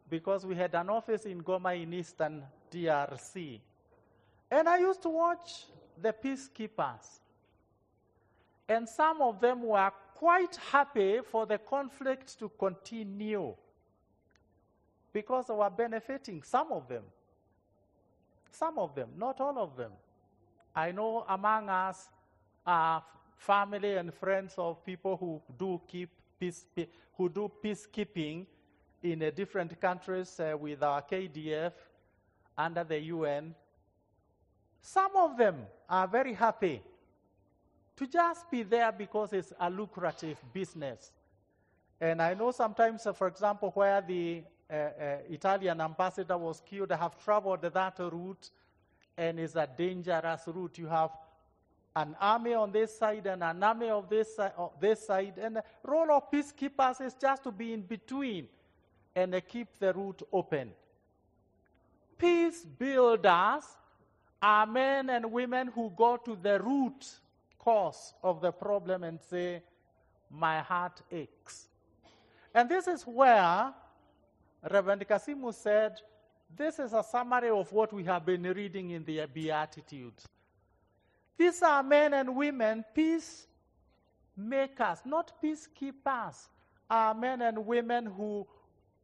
because 0.09 0.45
we 0.45 0.55
had 0.55 0.75
an 0.75 0.89
office 0.89 1.23
in 1.25 1.41
Goma 1.41 1.81
in 1.81 1.93
eastern 1.93 2.43
DRC. 2.71 3.59
And 4.51 4.67
I 4.67 4.79
used 4.79 5.01
to 5.03 5.09
watch 5.09 5.65
the 6.01 6.13
peacekeepers. 6.13 7.19
And 8.67 8.87
some 8.87 9.21
of 9.21 9.39
them 9.39 9.63
were 9.63 9.91
quite 10.17 10.55
happy 10.71 11.19
for 11.31 11.45
the 11.45 11.59
conflict 11.59 12.39
to 12.39 12.49
continue 12.57 13.53
because 15.13 15.45
they 15.45 15.53
were 15.53 15.69
benefiting, 15.69 16.41
some 16.41 16.71
of 16.71 16.87
them. 16.87 17.03
Some 18.51 18.79
of 18.79 18.95
them, 18.95 19.09
not 19.15 19.39
all 19.39 19.59
of 19.59 19.77
them. 19.77 19.91
I 20.75 20.91
know 20.91 21.23
among 21.29 21.69
us 21.69 22.09
are 22.65 23.03
family 23.37 23.95
and 23.95 24.11
friends 24.11 24.55
of 24.57 24.83
people 24.83 25.17
who 25.17 25.39
do 25.55 25.79
keep 25.87 26.09
peace, 26.39 26.65
who 27.15 27.29
do 27.29 27.51
peacekeeping 27.63 28.47
in 29.03 29.19
different 29.35 29.79
countries 29.79 30.39
uh, 30.39 30.57
with 30.57 30.81
our 30.81 31.03
KDF 31.03 31.73
under 32.57 32.83
the 32.83 32.99
UN. 32.99 33.53
Some 34.81 35.15
of 35.15 35.37
them 35.37 35.57
are 35.87 36.07
very 36.07 36.33
happy 36.33 36.81
to 37.97 38.07
just 38.07 38.49
be 38.49 38.63
there 38.63 38.91
because 38.91 39.33
it's 39.33 39.53
a 39.59 39.69
lucrative 39.69 40.37
business. 40.53 41.11
And 41.99 42.21
I 42.21 42.35
know 42.35 42.51
sometimes, 42.51 43.05
uh, 43.07 43.13
for 43.13 43.27
example, 43.27 43.71
where 43.73 44.01
the 44.01 44.43
uh, 44.69 44.73
uh, 44.73 45.17
Italian 45.29 45.81
ambassador 45.81 46.37
was 46.37 46.61
killed, 46.61 46.91
I 46.91 46.97
have 46.97 47.17
traveled 47.23 47.61
that 47.61 47.99
route, 47.99 48.51
and 49.17 49.39
it's 49.39 49.55
a 49.55 49.67
dangerous 49.67 50.43
route. 50.47 50.77
You 50.77 50.87
have 50.87 51.09
an 51.95 52.15
army 52.21 52.53
on 52.53 52.71
this 52.71 52.95
side 52.95 53.25
and 53.25 53.43
an 53.43 53.63
army 53.63 53.89
of 53.89 54.07
this, 54.07 54.37
this 54.79 55.07
side, 55.07 55.39
and 55.41 55.55
the 55.55 55.63
role 55.83 56.11
of 56.11 56.29
peacekeepers 56.29 57.01
is 57.01 57.15
just 57.15 57.43
to 57.43 57.51
be 57.51 57.73
in 57.73 57.81
between 57.81 58.47
and 59.15 59.41
keep 59.47 59.79
the 59.79 59.91
route 59.91 60.21
open. 60.31 60.71
Peace 62.19 62.63
builders 62.63 63.63
are 64.39 64.67
men 64.67 65.09
and 65.09 65.31
women 65.31 65.71
who 65.73 65.91
go 65.95 66.17
to 66.17 66.37
the 66.39 66.59
root 66.59 67.03
cause 67.67 68.13
of 68.23 68.39
the 68.39 68.51
problem 68.51 69.03
and 69.03 69.19
say, 69.29 69.61
My 70.29 70.59
heart 70.61 71.01
aches. 71.11 71.67
And 72.55 72.69
this 72.69 72.87
is 72.87 73.03
where 73.03 73.73
Reverend 74.71 75.05
Kasimu 75.05 75.53
said, 75.53 75.99
This 76.55 76.79
is 76.79 76.93
a 76.93 77.03
summary 77.03 77.49
of 77.49 77.69
what 77.73 77.91
we 77.91 78.05
have 78.05 78.25
been 78.25 78.43
reading 78.43 78.91
in 78.91 79.03
the 79.03 79.25
Beatitudes. 79.33 80.25
These 81.37 81.61
are 81.61 81.83
men 81.83 82.13
and 82.13 82.37
women, 82.37 82.85
peace 82.95 83.47
makers, 84.37 84.99
not 85.03 85.33
peacekeepers, 85.43 86.47
are 86.89 87.13
men 87.13 87.41
and 87.41 87.65
women 87.65 88.05
who 88.05 88.47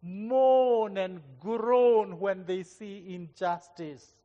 moan 0.01 0.97
and 0.97 1.19
groan 1.41 2.17
when 2.17 2.45
they 2.45 2.63
see 2.63 3.03
injustice 3.13 4.15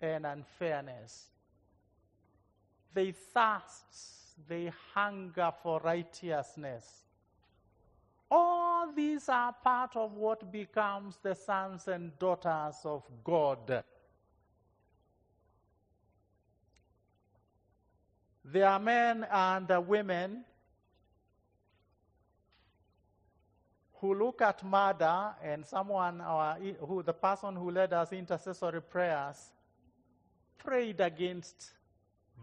and 0.00 0.24
unfairness. 0.24 1.31
They 2.94 3.12
thirst, 3.12 4.46
they 4.48 4.72
hunger 4.94 5.52
for 5.62 5.80
righteousness. 5.80 6.84
All 8.30 8.92
these 8.92 9.28
are 9.28 9.52
part 9.52 9.96
of 9.96 10.14
what 10.14 10.50
becomes 10.50 11.18
the 11.22 11.34
sons 11.34 11.88
and 11.88 12.18
daughters 12.18 12.76
of 12.84 13.02
God. 13.22 13.84
There 18.44 18.68
are 18.68 18.80
men 18.80 19.26
and 19.30 19.86
women 19.86 20.44
who 23.94 24.14
look 24.14 24.42
at 24.42 24.64
murder 24.64 25.34
and 25.42 25.64
someone, 25.64 26.20
or 26.20 26.56
who 26.80 27.02
the 27.02 27.12
person 27.12 27.54
who 27.54 27.70
led 27.70 27.92
us 27.92 28.12
intercessory 28.12 28.82
prayers, 28.82 29.52
prayed 30.58 31.00
against 31.00 31.70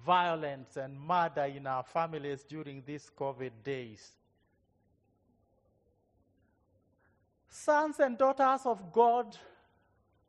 violence 0.05 0.77
and 0.77 0.99
murder 0.99 1.43
in 1.43 1.67
our 1.67 1.83
families 1.83 2.43
during 2.43 2.83
these 2.85 3.09
COVID 3.17 3.51
days. 3.63 4.11
Sons 7.49 7.99
and 7.99 8.17
daughters 8.17 8.61
of 8.65 8.93
God 8.93 9.35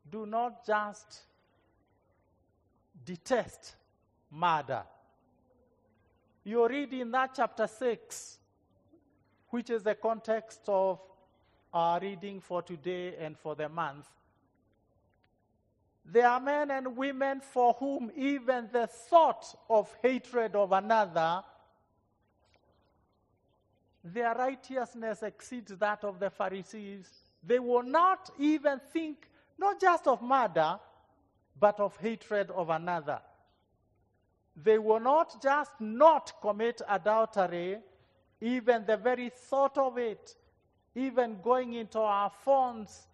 do 0.09 0.25
not 0.25 0.65
just 0.65 1.21
detest 3.05 3.75
murder. 4.29 4.83
You 6.43 6.67
read 6.67 6.91
in 6.93 7.11
that 7.11 7.31
chapter 7.35 7.67
6, 7.67 8.39
which 9.49 9.69
is 9.69 9.83
the 9.83 9.95
context 9.95 10.61
of 10.67 10.99
our 11.73 11.99
reading 11.99 12.39
for 12.39 12.61
today 12.61 13.15
and 13.19 13.37
for 13.37 13.55
the 13.55 13.69
month. 13.69 14.07
There 16.05 16.27
are 16.27 16.39
men 16.39 16.71
and 16.71 16.97
women 16.97 17.41
for 17.41 17.73
whom 17.73 18.11
even 18.15 18.69
the 18.71 18.87
thought 18.87 19.55
of 19.69 19.95
hatred 20.01 20.55
of 20.55 20.71
another, 20.71 21.43
their 24.03 24.33
righteousness 24.33 25.21
exceeds 25.21 25.75
that 25.77 26.03
of 26.03 26.19
the 26.19 26.29
Pharisees. 26.29 27.07
They 27.43 27.59
will 27.59 27.83
not 27.83 28.31
even 28.39 28.79
think 28.91 29.29
not 29.57 29.79
just 29.79 30.07
of 30.07 30.21
murder, 30.21 30.79
but 31.59 31.79
of 31.79 31.95
hatred 31.97 32.49
of 32.49 32.69
another. 32.69 33.21
They 34.55 34.79
will 34.79 34.99
not 34.99 35.41
just 35.41 35.79
not 35.79 36.33
commit 36.41 36.81
adultery, 36.89 37.77
even 38.41 38.85
the 38.85 38.97
very 38.97 39.29
thought 39.29 39.77
of 39.77 39.97
it, 39.99 40.35
even 40.95 41.39
going 41.41 41.73
into 41.73 41.99
our 41.99 42.31
phones 42.43 43.07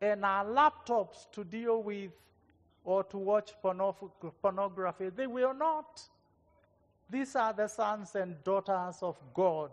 and 0.00 0.24
our 0.24 0.44
laptops 0.44 1.30
to 1.32 1.44
deal 1.44 1.82
with 1.82 2.12
or 2.84 3.04
to 3.04 3.18
watch 3.18 3.52
pornography. 3.62 5.10
They 5.10 5.26
will 5.26 5.54
not. 5.54 6.00
These 7.08 7.36
are 7.36 7.52
the 7.52 7.68
sons 7.68 8.14
and 8.14 8.42
daughters 8.44 9.02
of 9.02 9.16
God. 9.34 9.70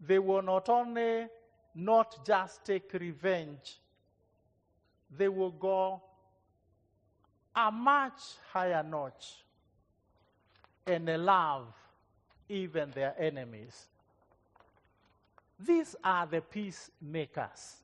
They 0.00 0.18
will 0.18 0.42
not 0.42 0.68
only 0.68 1.26
not 1.74 2.24
just 2.24 2.64
take 2.64 2.92
revenge, 2.94 3.78
they 5.16 5.28
will 5.28 5.50
go 5.50 6.00
a 7.54 7.70
much 7.70 8.20
higher 8.52 8.82
notch 8.82 9.44
and 10.86 11.06
love 11.24 11.66
even 12.48 12.90
their 12.92 13.14
enemies. 13.18 13.86
These 15.64 15.94
are 16.02 16.26
the 16.26 16.40
peacemakers, 16.40 17.82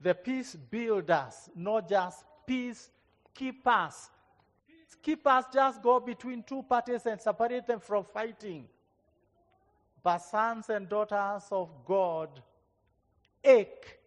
the 0.00 0.14
peace 0.14 0.54
builders, 0.54 1.48
not 1.54 1.88
just 1.88 2.24
peace 2.46 2.90
keepers. 3.34 4.10
Keepers 5.02 5.44
just 5.52 5.82
go 5.82 5.98
between 5.98 6.42
two 6.42 6.62
parties 6.62 7.06
and 7.06 7.20
separate 7.20 7.66
them 7.66 7.80
from 7.80 8.04
fighting. 8.04 8.68
But 10.02 10.18
sons 10.18 10.68
and 10.68 10.88
daughters 10.88 11.44
of 11.50 11.70
God 11.86 12.28
ache 13.42 13.98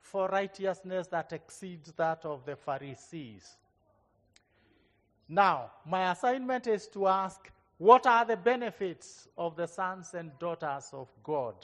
for 0.00 0.28
righteousness 0.28 1.08
that 1.08 1.32
exceeds 1.32 1.92
that 1.92 2.24
of 2.24 2.46
the 2.46 2.56
Pharisees. 2.56 3.56
Now, 5.28 5.72
my 5.84 6.12
assignment 6.12 6.66
is 6.66 6.86
to 6.88 7.08
ask 7.08 7.50
what 7.78 8.06
are 8.06 8.24
the 8.24 8.36
benefits 8.36 9.28
of 9.38 9.54
the 9.54 9.66
sons 9.66 10.12
and 10.14 10.36
daughters 10.40 10.90
of 10.92 11.08
God? 11.22 11.54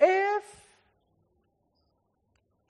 If 0.00 0.44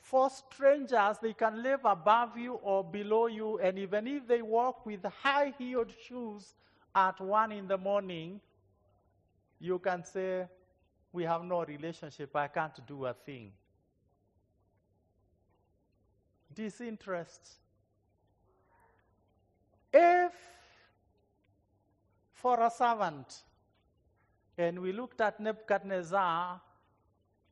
for 0.01 0.29
strangers 0.31 1.19
they 1.23 1.33
can 1.33 1.63
live 1.63 1.81
above 1.85 2.37
you 2.37 2.55
or 2.55 2.85
below 2.85 3.27
you, 3.27 3.59
and 3.59 3.79
even 3.79 4.09
if 4.09 4.27
they 4.27 4.43
walk 4.43 4.85
with 4.85 5.05
high 5.05 5.53
heeled 5.57 5.93
shoes 6.07 6.55
at 6.95 7.21
one 7.21 7.53
in 7.53 7.69
the 7.69 7.79
morning, 7.79 8.41
you 9.61 9.79
can 9.79 10.05
say, 10.05 10.47
We 11.13 11.25
have 11.25 11.45
no 11.45 11.65
relationship, 11.65 12.35
I 12.35 12.49
can't 12.49 12.87
do 12.87 13.07
a 13.07 13.15
thing. 13.15 13.53
Disinterest. 16.53 17.57
If 19.93 20.33
for 22.37 22.61
a 22.61 22.71
servant, 22.71 23.43
and 24.59 24.79
we 24.79 24.93
looked 24.93 25.21
at 25.23 25.41
Nebuchadnezzar 25.41 26.61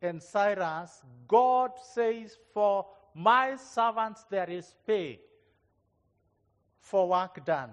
and 0.03 0.23
Cyrus, 0.23 1.03
God 1.27 1.73
says, 1.83 2.37
For 2.53 2.87
my 3.15 3.57
servants 3.57 4.25
there 4.31 4.49
is 4.49 4.75
pay 4.87 5.21
for 6.81 7.09
work 7.09 7.45
done. 7.47 7.71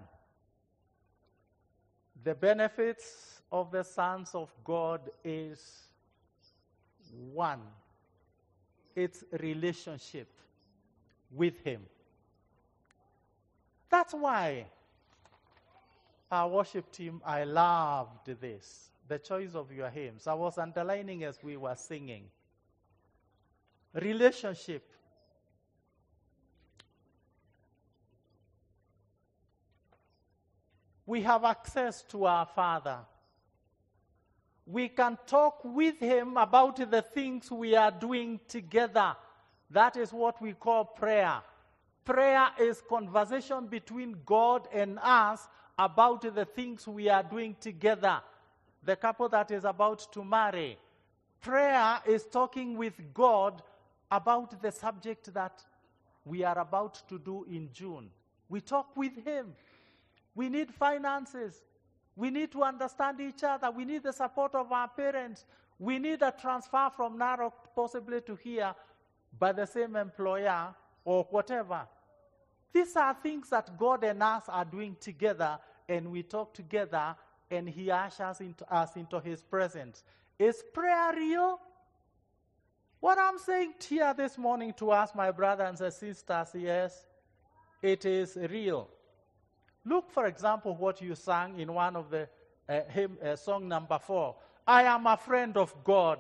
The 2.24 2.34
benefits 2.34 3.42
of 3.52 3.72
the 3.72 3.84
sons 3.84 4.32
of 4.34 4.50
God 4.64 5.02
is 5.24 5.90
one, 7.34 7.62
it's 8.96 9.26
relationship 9.42 10.30
with 11.30 11.60
Him. 11.62 11.82
That's 13.90 14.14
why 14.14 14.68
our 16.32 16.48
worship 16.48 16.92
team, 16.92 17.22
I 17.26 17.44
loved 17.44 18.28
this, 18.40 18.90
the 19.08 19.20
choice 19.20 19.54
of 19.54 19.72
your 19.72 19.90
hymns. 19.90 20.28
I 20.28 20.34
was 20.34 20.58
underlining 20.58 21.24
as 21.24 21.38
we 21.44 21.58
were 21.58 21.76
singing. 21.76 22.24
Relationship. 23.94 24.84
We 31.06 31.22
have 31.24 31.44
access 31.44 32.04
to 32.04 32.26
our 32.26 32.46
Father. 32.46 33.00
we 34.66 34.88
can 34.88 35.18
talk 35.28 35.60
with 35.66 36.00
Him 36.00 36.38
about 36.38 36.78
the 36.90 37.02
things 37.02 37.52
we 37.52 37.76
are 37.76 37.92
doing 37.92 38.40
together. 38.48 39.16
That 39.70 39.98
is 39.98 40.14
what 40.14 40.42
we 40.42 40.54
call 40.54 40.86
prayer. 40.86 41.42
Prayer 42.06 42.48
is 42.60 42.82
conversation 42.88 43.68
between 43.68 44.18
God 44.26 44.68
and 44.74 44.98
us 45.02 45.48
about 45.84 46.22
the 46.36 46.46
things 46.46 46.88
we 46.88 47.10
are 47.10 47.24
doing 47.24 47.56
together. 47.60 48.22
The 48.84 48.96
couple 48.96 49.28
that 49.30 49.50
is 49.50 49.66
about 49.66 50.12
to 50.14 50.24
marry. 50.24 50.78
Prayer 51.42 52.00
is 52.06 52.26
talking 52.26 52.78
with 52.78 52.94
God 53.14 53.64
about 54.12 54.62
the 54.62 54.72
subject 54.72 55.34
that 55.34 55.64
we 56.24 56.44
are 56.44 56.60
about 56.60 57.02
to 57.10 57.18
do 57.18 57.46
in 57.50 57.70
June. 57.74 58.12
We 58.48 58.62
talk 58.62 58.96
with 58.96 59.26
Him. 59.26 59.56
We 60.36 60.50
need 60.50 60.72
finances. 60.72 61.64
We 62.16 62.30
need 62.30 62.52
to 62.52 62.62
understand 62.62 63.20
each 63.20 63.44
other. 63.44 63.72
We 63.72 63.86
need 63.86 64.04
the 64.04 64.14
support 64.14 64.54
of 64.54 64.72
our 64.72 64.88
parents. 64.88 65.46
We 65.80 65.98
need 65.98 66.22
a 66.22 66.32
transfer 66.32 66.90
from 66.96 67.18
Narok 67.18 67.54
possibly 67.76 68.22
to 68.22 68.36
here 68.36 68.76
by 69.40 69.52
the 69.52 69.66
same 69.66 69.96
employer 69.96 70.76
or 71.04 71.26
whatever. 71.32 71.88
These 72.72 72.96
are 72.96 73.16
things 73.16 73.50
that 73.50 73.78
God 73.78 74.04
and 74.04 74.22
us 74.22 74.44
are 74.48 74.64
doing 74.64 74.96
together, 75.00 75.58
and 75.92 76.10
we 76.10 76.24
talk 76.24 76.54
together, 76.54 77.16
and 77.50 77.68
He 77.68 77.92
ushers 77.92 78.40
into 78.40 78.66
us 78.74 78.96
into 78.96 79.20
His 79.20 79.44
presence. 79.44 80.04
Is 80.40 80.64
prayer 80.74 81.14
real? 81.16 81.60
What 83.02 83.18
I'm 83.20 83.38
saying 83.38 83.74
here 83.88 84.14
this 84.14 84.38
morning 84.38 84.74
to 84.78 84.92
us, 84.92 85.14
my 85.14 85.32
brothers 85.32 85.82
and 85.82 85.94
sisters, 85.94 86.50
yes, 86.54 87.06
it 87.82 88.06
is 88.06 88.38
real. 88.38 88.88
Look, 89.84 90.12
for 90.12 90.28
example, 90.28 90.76
what 90.76 91.02
you 91.02 91.16
sang 91.16 91.60
in 91.60 91.74
one 91.74 91.96
of 91.96 92.10
the 92.10 92.30
uh, 92.70 92.82
hymn, 92.90 93.18
uh, 93.24 93.36
song 93.36 93.68
number 93.68 94.00
four. 94.00 94.36
I 94.66 94.84
am 94.84 95.08
a 95.08 95.18
friend 95.18 95.58
of 95.58 95.76
God. 95.84 96.20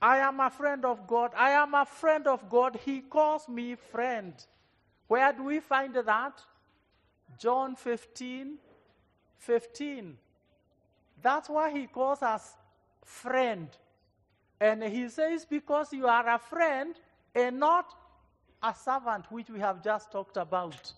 I 0.00 0.18
am 0.18 0.40
a 0.40 0.50
friend 0.50 0.84
of 0.84 1.06
God. 1.06 1.30
I 1.36 1.50
am 1.50 1.74
a 1.74 1.86
friend 1.86 2.26
of 2.26 2.50
God. 2.50 2.78
He 2.84 3.00
calls 3.00 3.48
me 3.48 3.76
friend. 3.76 4.34
Where 5.12 5.30
do 5.30 5.42
we 5.42 5.60
find 5.60 5.92
that? 5.92 6.40
John 7.38 7.76
15, 7.76 8.56
15. 9.36 10.16
That's 11.20 11.50
why 11.50 11.70
he 11.70 11.86
calls 11.86 12.22
us 12.22 12.54
friend. 13.04 13.68
And 14.58 14.82
he 14.82 15.10
says, 15.10 15.44
because 15.44 15.92
you 15.92 16.06
are 16.06 16.26
a 16.26 16.38
friend 16.38 16.94
and 17.34 17.60
not 17.60 17.94
a 18.62 18.74
servant, 18.74 19.26
which 19.30 19.50
we 19.50 19.60
have 19.60 19.84
just 19.84 20.10
talked 20.10 20.38
about. 20.38 20.94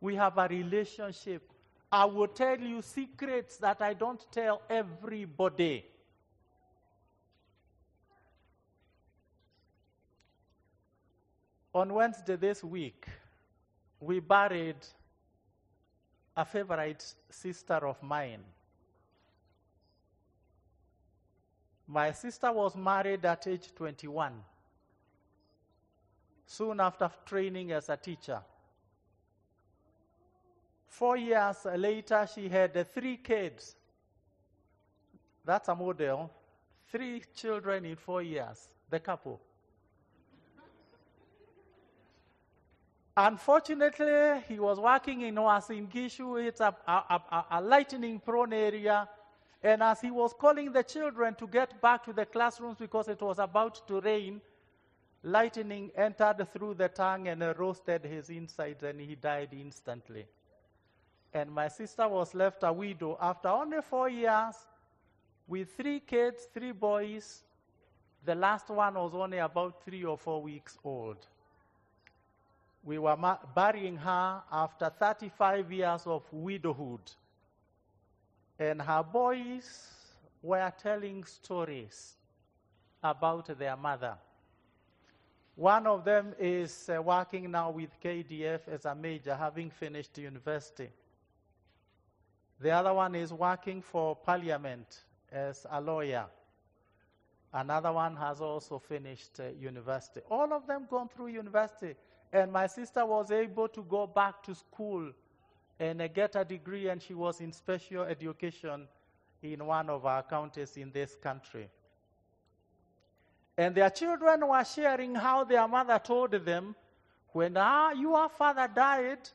We 0.00 0.14
have 0.14 0.38
a 0.38 0.48
relationship. 0.48 1.52
I 1.92 2.06
will 2.06 2.28
tell 2.28 2.58
you 2.58 2.80
secrets 2.80 3.58
that 3.58 3.82
I 3.82 3.92
don't 3.92 4.24
tell 4.32 4.62
everybody. 4.70 5.84
On 11.74 11.92
Wednesday 11.92 12.36
this 12.36 12.64
week, 12.64 13.06
we 14.00 14.20
buried 14.20 14.76
a 16.36 16.44
favorite 16.44 17.14
sister 17.30 17.86
of 17.86 18.02
mine. 18.02 18.42
My 21.86 22.12
sister 22.12 22.52
was 22.52 22.76
married 22.76 23.24
at 23.24 23.46
age 23.46 23.74
21, 23.74 24.32
soon 26.46 26.80
after 26.80 27.10
training 27.26 27.72
as 27.72 27.88
a 27.88 27.96
teacher. 27.96 28.40
Four 30.86 31.16
years 31.16 31.66
later, 31.76 32.26
she 32.34 32.48
had 32.48 32.86
three 32.92 33.18
kids. 33.18 33.76
That's 35.44 35.68
a 35.68 35.74
model. 35.74 36.30
Three 36.90 37.22
children 37.34 37.84
in 37.84 37.96
four 37.96 38.22
years, 38.22 38.68
the 38.88 39.00
couple. 39.00 39.40
Unfortunately, 43.20 44.44
he 44.46 44.60
was 44.60 44.78
working 44.78 45.22
in 45.22 45.34
Uasin 45.34 45.88
Gishu. 45.90 46.40
It's 46.46 46.60
a, 46.60 46.72
a, 46.86 47.20
a, 47.32 47.44
a 47.50 47.60
lightning 47.60 48.20
prone 48.20 48.52
area. 48.52 49.08
And 49.60 49.82
as 49.82 50.00
he 50.00 50.12
was 50.12 50.32
calling 50.38 50.70
the 50.70 50.84
children 50.84 51.34
to 51.34 51.48
get 51.48 51.82
back 51.82 52.04
to 52.04 52.12
the 52.12 52.24
classrooms 52.24 52.78
because 52.78 53.08
it 53.08 53.20
was 53.20 53.40
about 53.40 53.84
to 53.88 54.00
rain, 54.00 54.40
lightning 55.24 55.90
entered 55.96 56.46
through 56.52 56.74
the 56.74 56.88
tongue 56.90 57.26
and 57.26 57.42
roasted 57.58 58.04
his 58.04 58.30
insides, 58.30 58.84
and 58.84 59.00
he 59.00 59.16
died 59.16 59.48
instantly. 59.50 60.24
And 61.34 61.50
my 61.50 61.66
sister 61.66 62.06
was 62.06 62.36
left 62.36 62.62
a 62.62 62.72
widow 62.72 63.18
after 63.20 63.48
only 63.48 63.82
four 63.82 64.08
years 64.08 64.54
with 65.48 65.76
three 65.76 65.98
kids, 65.98 66.46
three 66.54 66.70
boys. 66.70 67.42
The 68.24 68.36
last 68.36 68.68
one 68.68 68.94
was 68.94 69.12
only 69.12 69.38
about 69.38 69.82
three 69.84 70.04
or 70.04 70.16
four 70.16 70.40
weeks 70.40 70.78
old. 70.84 71.26
We 72.88 72.96
were 72.98 73.18
burying 73.54 73.98
her 73.98 74.42
after 74.50 74.88
35 74.88 75.70
years 75.70 76.06
of 76.06 76.22
widowhood. 76.32 77.02
And 78.58 78.80
her 78.80 79.02
boys 79.02 79.90
were 80.40 80.72
telling 80.82 81.22
stories 81.24 82.16
about 83.02 83.58
their 83.58 83.76
mother. 83.76 84.16
One 85.54 85.86
of 85.86 86.02
them 86.02 86.34
is 86.38 86.88
uh, 86.88 87.02
working 87.02 87.50
now 87.50 87.72
with 87.72 87.90
KDF 88.02 88.60
as 88.68 88.86
a 88.86 88.94
major, 88.94 89.34
having 89.34 89.68
finished 89.68 90.16
university. 90.16 90.88
The 92.58 92.70
other 92.70 92.94
one 92.94 93.14
is 93.16 93.34
working 93.34 93.82
for 93.82 94.16
Parliament 94.16 95.04
as 95.30 95.66
a 95.70 95.78
lawyer. 95.78 96.24
Another 97.52 97.92
one 97.92 98.16
has 98.16 98.40
also 98.40 98.78
finished 98.78 99.40
uh, 99.40 99.48
university. 99.60 100.20
All 100.30 100.54
of 100.54 100.66
them 100.66 100.86
gone 100.88 101.10
through 101.14 101.26
university. 101.28 101.94
And 102.32 102.52
my 102.52 102.66
sister 102.66 103.04
was 103.06 103.30
able 103.30 103.68
to 103.68 103.82
go 103.82 104.06
back 104.06 104.42
to 104.44 104.54
school 104.54 105.10
and 105.80 106.02
uh, 106.02 106.08
get 106.08 106.36
a 106.36 106.44
degree, 106.44 106.88
and 106.88 107.00
she 107.00 107.14
was 107.14 107.40
in 107.40 107.52
special 107.52 108.02
education 108.02 108.86
in 109.42 109.64
one 109.64 109.88
of 109.88 110.04
our 110.04 110.22
counties 110.22 110.76
in 110.76 110.90
this 110.90 111.14
country. 111.14 111.68
And 113.56 113.74
their 113.74 113.90
children 113.90 114.46
were 114.46 114.64
sharing 114.64 115.14
how 115.14 115.44
their 115.44 115.66
mother 115.66 115.98
told 115.98 116.32
them, 116.32 116.74
when 117.32 117.56
ah, 117.56 117.92
your 117.92 118.28
father 118.28 118.68
died, 118.72 119.28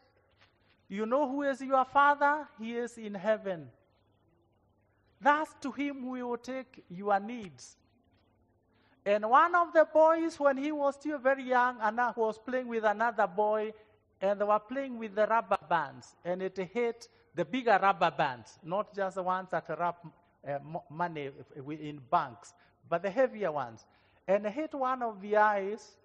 you 0.88 1.06
know 1.06 1.28
who 1.28 1.44
is 1.44 1.62
your 1.62 1.86
father? 1.86 2.48
He 2.60 2.76
is 2.76 2.98
in 2.98 3.16
heaven. 3.16 3.70
Thus, 5.22 5.50
to 5.62 5.72
him 5.72 6.10
we 6.10 6.22
will 6.22 6.38
take 6.38 6.84
your 6.90 7.20
needs. 7.20 7.78
And 9.06 9.30
one 9.30 9.54
of 9.56 9.74
the 9.74 9.86
boys, 9.92 10.40
when 10.40 10.58
he 10.58 10.72
was 10.72 10.96
still 10.96 11.18
very 11.18 11.44
young, 11.44 11.78
Anna 11.82 12.14
was 12.16 12.38
playing 12.38 12.68
with 12.68 12.86
another 12.86 13.28
boy, 13.28 13.74
and 14.22 14.40
they 14.40 14.46
were 14.46 14.60
playing 14.60 14.98
with 14.98 15.16
the 15.16 15.28
rubber 15.28 15.58
bands, 15.70 16.16
and 16.24 16.42
it 16.42 16.58
hit 16.58 17.10
the 17.36 17.44
bigger 17.44 17.78
rubber 17.82 18.12
bands, 18.12 18.60
not 18.64 18.96
just 18.96 19.16
the 19.16 19.24
ones 19.24 19.50
that 19.52 19.66
wrap 19.78 20.06
uh, 20.48 20.60
money 20.90 21.32
in 21.68 22.00
banks, 22.10 22.54
but 22.90 23.02
the 23.02 23.10
heavier 23.10 23.52
ones. 23.52 23.86
And 24.28 24.46
it 24.46 24.54
hit 24.54 24.74
one 24.74 25.02
of 25.04 25.20
the 25.20 25.36
eyes, 25.36 25.98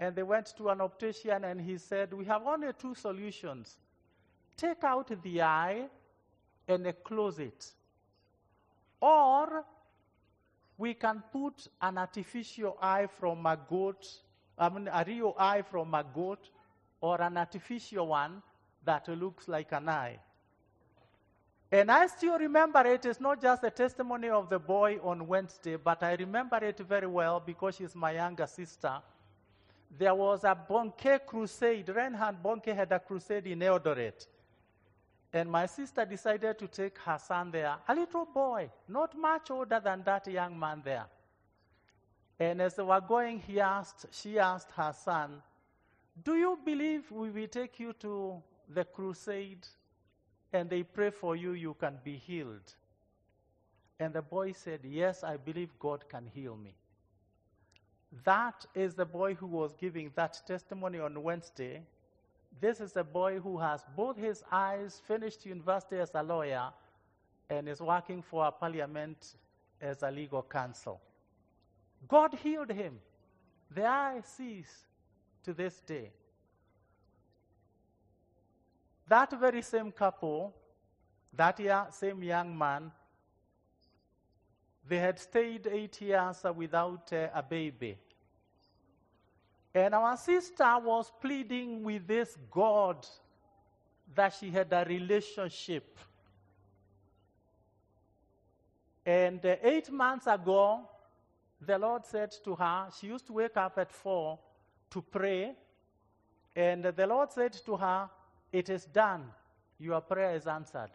and 0.00 0.16
they 0.16 0.24
went 0.24 0.56
to 0.56 0.70
an 0.70 0.80
optician, 0.80 1.44
and 1.44 1.60
he 1.60 1.78
said, 1.78 2.12
We 2.12 2.24
have 2.24 2.42
only 2.44 2.72
two 2.76 2.96
solutions. 2.96 3.78
Take 4.56 4.82
out 4.82 5.10
the 5.22 5.42
eye 5.42 5.86
and 6.66 6.92
close 7.04 7.38
it. 7.38 7.72
Or 9.00 9.64
we 10.76 10.94
can 10.94 11.22
put 11.32 11.68
an 11.80 11.98
artificial 11.98 12.76
eye 12.80 13.06
from 13.06 13.46
a 13.46 13.56
goat, 13.56 14.06
I 14.58 14.68
mean, 14.68 14.88
a 14.92 15.04
real 15.06 15.34
eye 15.38 15.62
from 15.62 15.94
a 15.94 16.04
goat, 16.04 16.50
or 17.00 17.20
an 17.20 17.36
artificial 17.36 18.08
one 18.08 18.42
that 18.84 19.08
looks 19.08 19.48
like 19.48 19.72
an 19.72 19.88
eye. 19.88 20.18
And 21.70 21.90
I 21.90 22.06
still 22.06 22.38
remember 22.38 22.86
it. 22.86 23.04
It's 23.04 23.20
not 23.20 23.42
just 23.42 23.62
the 23.62 23.70
testimony 23.70 24.28
of 24.28 24.48
the 24.48 24.58
boy 24.58 24.98
on 25.02 25.26
Wednesday, 25.26 25.76
but 25.76 26.02
I 26.02 26.14
remember 26.14 26.56
it 26.58 26.78
very 26.78 27.06
well 27.06 27.42
because 27.44 27.76
she's 27.76 27.94
my 27.94 28.12
younger 28.12 28.46
sister. 28.46 29.00
There 29.98 30.14
was 30.14 30.44
a 30.44 30.56
Bonnke 30.56 31.26
crusade. 31.26 31.88
Reinhard 31.88 32.42
Bonnke 32.42 32.74
had 32.74 32.92
a 32.92 33.00
crusade 33.00 33.46
in 33.46 33.60
Eldoret. 33.60 34.26
And 35.34 35.50
my 35.50 35.66
sister 35.66 36.04
decided 36.04 36.60
to 36.60 36.68
take 36.68 36.96
her 36.98 37.18
son 37.18 37.50
there, 37.50 37.74
a 37.88 37.94
little 37.94 38.24
boy, 38.24 38.70
not 38.86 39.18
much 39.18 39.50
older 39.50 39.80
than 39.82 40.04
that 40.04 40.28
young 40.28 40.56
man 40.56 40.80
there. 40.84 41.06
And 42.38 42.62
as 42.62 42.76
they 42.76 42.84
were 42.84 43.00
going, 43.00 43.40
he 43.40 43.58
asked, 43.58 44.06
she 44.12 44.38
asked 44.38 44.70
her 44.76 44.92
son, 44.92 45.42
Do 46.22 46.36
you 46.36 46.56
believe 46.64 47.10
we 47.10 47.30
will 47.30 47.48
take 47.48 47.80
you 47.80 47.92
to 47.94 48.40
the 48.72 48.84
crusade 48.84 49.66
and 50.52 50.70
they 50.70 50.84
pray 50.84 51.10
for 51.10 51.34
you, 51.34 51.54
you 51.54 51.74
can 51.74 51.98
be 52.04 52.16
healed? 52.16 52.72
And 53.98 54.14
the 54.14 54.22
boy 54.22 54.52
said, 54.52 54.80
Yes, 54.84 55.24
I 55.24 55.36
believe 55.36 55.70
God 55.80 56.08
can 56.08 56.28
heal 56.32 56.56
me. 56.56 56.76
That 58.22 58.66
is 58.76 58.94
the 58.94 59.04
boy 59.04 59.34
who 59.34 59.48
was 59.48 59.74
giving 59.74 60.12
that 60.14 60.40
testimony 60.46 61.00
on 61.00 61.20
Wednesday 61.20 61.82
this 62.60 62.80
is 62.80 62.96
a 62.96 63.04
boy 63.04 63.40
who 63.40 63.58
has 63.58 63.84
both 63.96 64.16
his 64.16 64.42
eyes, 64.50 65.00
finished 65.06 65.44
university 65.44 65.96
as 65.96 66.10
a 66.14 66.22
lawyer, 66.22 66.70
and 67.50 67.68
is 67.68 67.80
working 67.80 68.22
for 68.22 68.46
a 68.46 68.52
parliament 68.52 69.34
as 69.80 70.02
a 70.02 70.10
legal 70.10 70.42
counsel. 70.42 71.00
God 72.08 72.34
healed 72.34 72.70
him. 72.70 72.98
The 73.70 73.86
eye 73.86 74.20
sees 74.22 74.68
to 75.42 75.52
this 75.52 75.80
day. 75.80 76.10
That 79.08 79.38
very 79.38 79.62
same 79.62 79.90
couple, 79.92 80.54
that 81.32 81.60
year, 81.60 81.86
same 81.90 82.22
young 82.22 82.56
man, 82.56 82.90
they 84.86 84.98
had 84.98 85.18
stayed 85.18 85.66
eight 85.66 86.00
years 86.00 86.44
without 86.54 87.12
uh, 87.12 87.28
a 87.34 87.42
baby. 87.42 87.98
And 89.74 89.94
our 89.94 90.16
sister 90.16 90.78
was 90.78 91.10
pleading 91.20 91.82
with 91.82 92.06
this 92.06 92.36
God 92.50 93.04
that 94.14 94.34
she 94.38 94.50
had 94.50 94.72
a 94.72 94.84
relationship. 94.88 95.98
And 99.04 99.44
uh, 99.44 99.56
eight 99.62 99.90
months 99.90 100.28
ago, 100.28 100.88
the 101.60 101.76
Lord 101.76 102.06
said 102.06 102.32
to 102.44 102.54
her, 102.54 102.88
she 102.98 103.08
used 103.08 103.26
to 103.26 103.32
wake 103.32 103.56
up 103.56 103.76
at 103.78 103.90
four 103.90 104.38
to 104.90 105.02
pray. 105.02 105.54
And 106.54 106.84
the 106.84 107.06
Lord 107.06 107.32
said 107.32 107.52
to 107.66 107.76
her, 107.76 108.08
It 108.52 108.70
is 108.70 108.84
done. 108.84 109.24
Your 109.78 110.00
prayer 110.00 110.36
is 110.36 110.46
answered. 110.46 110.92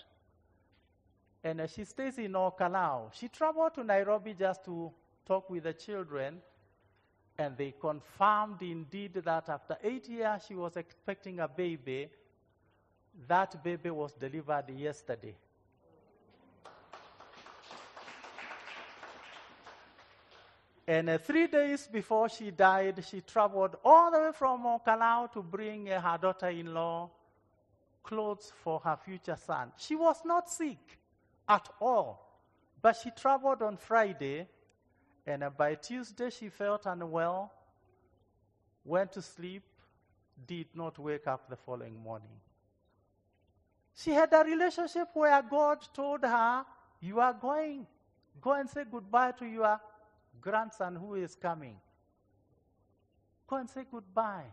And 1.43 1.61
uh, 1.61 1.67
she 1.67 1.83
stays 1.83 2.17
in 2.17 2.35
Ol 2.35 2.55
Kalou. 2.57 3.13
She 3.13 3.27
traveled 3.27 3.73
to 3.75 3.83
Nairobi 3.83 4.33
just 4.33 4.63
to 4.65 4.91
talk 5.25 5.49
with 5.49 5.63
the 5.63 5.73
children. 5.73 6.41
And 7.39 7.55
they 7.57 7.73
confirmed 7.79 8.61
indeed 8.61 9.13
that 9.13 9.47
after 9.47 9.77
eight 9.81 10.09
years 10.09 10.41
she 10.45 10.55
was 10.55 10.75
expecting 10.75 11.39
a 11.39 11.47
baby. 11.47 12.09
That 13.27 13.63
baby 13.63 13.89
was 13.89 14.13
delivered 14.13 14.69
yesterday. 14.69 15.35
And 20.85 21.09
uh, 21.09 21.17
three 21.19 21.47
days 21.47 21.87
before 21.87 22.27
she 22.27 22.51
died, 22.51 23.05
she 23.09 23.21
traveled 23.21 23.77
all 23.85 24.11
the 24.11 24.19
way 24.19 24.31
from 24.33 24.65
Ol 24.65 24.81
Kalou 24.85 25.31
to 25.31 25.41
bring 25.41 25.89
uh, 25.89 26.01
her 26.01 26.17
daughter 26.17 26.49
in 26.49 26.73
law 26.73 27.09
clothes 28.03 28.51
for 28.63 28.79
her 28.79 28.97
future 28.97 29.37
son. 29.37 29.71
She 29.77 29.95
was 29.95 30.17
not 30.25 30.49
sick 30.49 30.99
at 31.47 31.69
all, 31.79 32.41
but 32.81 32.97
she 32.97 33.11
traveled 33.11 33.61
on 33.61 33.77
Friday, 33.77 34.47
and 35.29 35.45
by 35.55 35.75
Tuesday 35.75 36.29
she 36.29 36.49
felt 36.49 36.85
unwell, 36.85 37.51
went 38.83 39.11
to 39.13 39.21
sleep, 39.21 39.63
did 40.47 40.67
not 40.73 40.97
wake 40.97 41.27
up 41.27 41.47
the 41.49 41.55
following 41.55 42.01
morning. 42.01 42.39
She 43.95 44.11
had 44.11 44.33
a 44.33 44.43
relationship 44.43 45.09
where 45.13 45.41
God 45.41 45.79
told 45.93 46.23
her, 46.23 46.65
You 46.99 47.19
are 47.19 47.33
going. 47.33 47.85
Go 48.41 48.53
and 48.53 48.69
say 48.69 48.85
goodbye 48.89 49.33
to 49.33 49.45
your 49.45 49.79
grandson 50.41 50.95
who 50.95 51.15
is 51.15 51.35
coming. 51.35 51.75
Go 53.45 53.57
and 53.57 53.69
say 53.69 53.81
goodbye. 53.91 54.45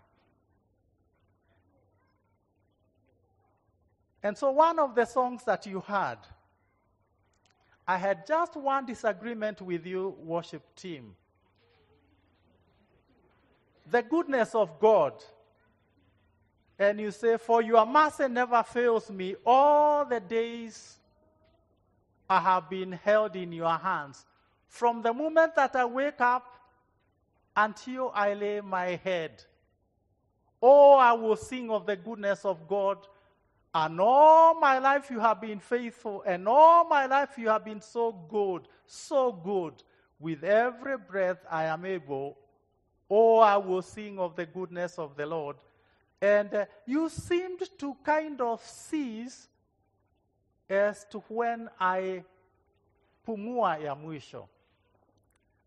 And 4.22 4.36
so, 4.36 4.50
one 4.50 4.78
of 4.78 4.94
the 4.94 5.04
songs 5.04 5.44
that 5.44 5.66
you 5.66 5.80
heard, 5.80 6.18
I 7.88 7.96
had 7.96 8.26
just 8.26 8.56
one 8.56 8.84
disagreement 8.84 9.62
with 9.62 9.86
you, 9.86 10.16
worship 10.22 10.62
team. 10.74 11.14
The 13.88 14.02
goodness 14.02 14.54
of 14.54 14.80
God. 14.80 15.12
And 16.78 17.00
you 17.00 17.10
say, 17.10 17.36
For 17.36 17.62
your 17.62 17.86
mercy 17.86 18.28
never 18.28 18.62
fails 18.62 19.10
me 19.10 19.36
all 19.46 20.04
the 20.04 20.20
days 20.20 20.96
I 22.28 22.40
have 22.40 22.68
been 22.68 22.92
held 22.92 23.36
in 23.36 23.52
your 23.52 23.76
hands. 23.76 24.26
From 24.68 25.00
the 25.00 25.14
moment 25.14 25.54
that 25.54 25.76
I 25.76 25.84
wake 25.84 26.20
up 26.20 26.56
until 27.56 28.10
I 28.14 28.34
lay 28.34 28.60
my 28.60 29.00
head. 29.02 29.44
Oh, 30.60 30.96
I 30.96 31.12
will 31.12 31.36
sing 31.36 31.70
of 31.70 31.86
the 31.86 31.96
goodness 31.96 32.44
of 32.44 32.66
God. 32.66 32.98
And 33.78 34.00
all 34.00 34.58
my 34.58 34.78
life 34.78 35.10
you 35.10 35.20
have 35.20 35.38
been 35.38 35.60
faithful, 35.60 36.22
and 36.26 36.48
all 36.48 36.88
my 36.88 37.04
life 37.04 37.36
you 37.36 37.50
have 37.50 37.62
been 37.62 37.82
so 37.82 38.10
good, 38.10 38.62
so 38.86 39.30
good. 39.30 39.74
With 40.18 40.44
every 40.44 40.96
breath 40.96 41.44
I 41.50 41.64
am 41.64 41.84
able, 41.84 42.38
oh, 43.10 43.36
I 43.36 43.58
will 43.58 43.82
sing 43.82 44.18
of 44.18 44.34
the 44.34 44.46
goodness 44.46 44.98
of 44.98 45.14
the 45.14 45.26
Lord. 45.26 45.56
And 46.22 46.54
uh, 46.54 46.64
you 46.86 47.10
seemed 47.10 47.68
to 47.78 47.94
kind 48.02 48.40
of 48.40 48.64
cease 48.64 49.46
as 50.70 51.04
to 51.10 51.18
when 51.28 51.68
I 51.78 52.24
pumua 53.28 53.82
ya 53.84 53.94
mwisho. 53.94 54.48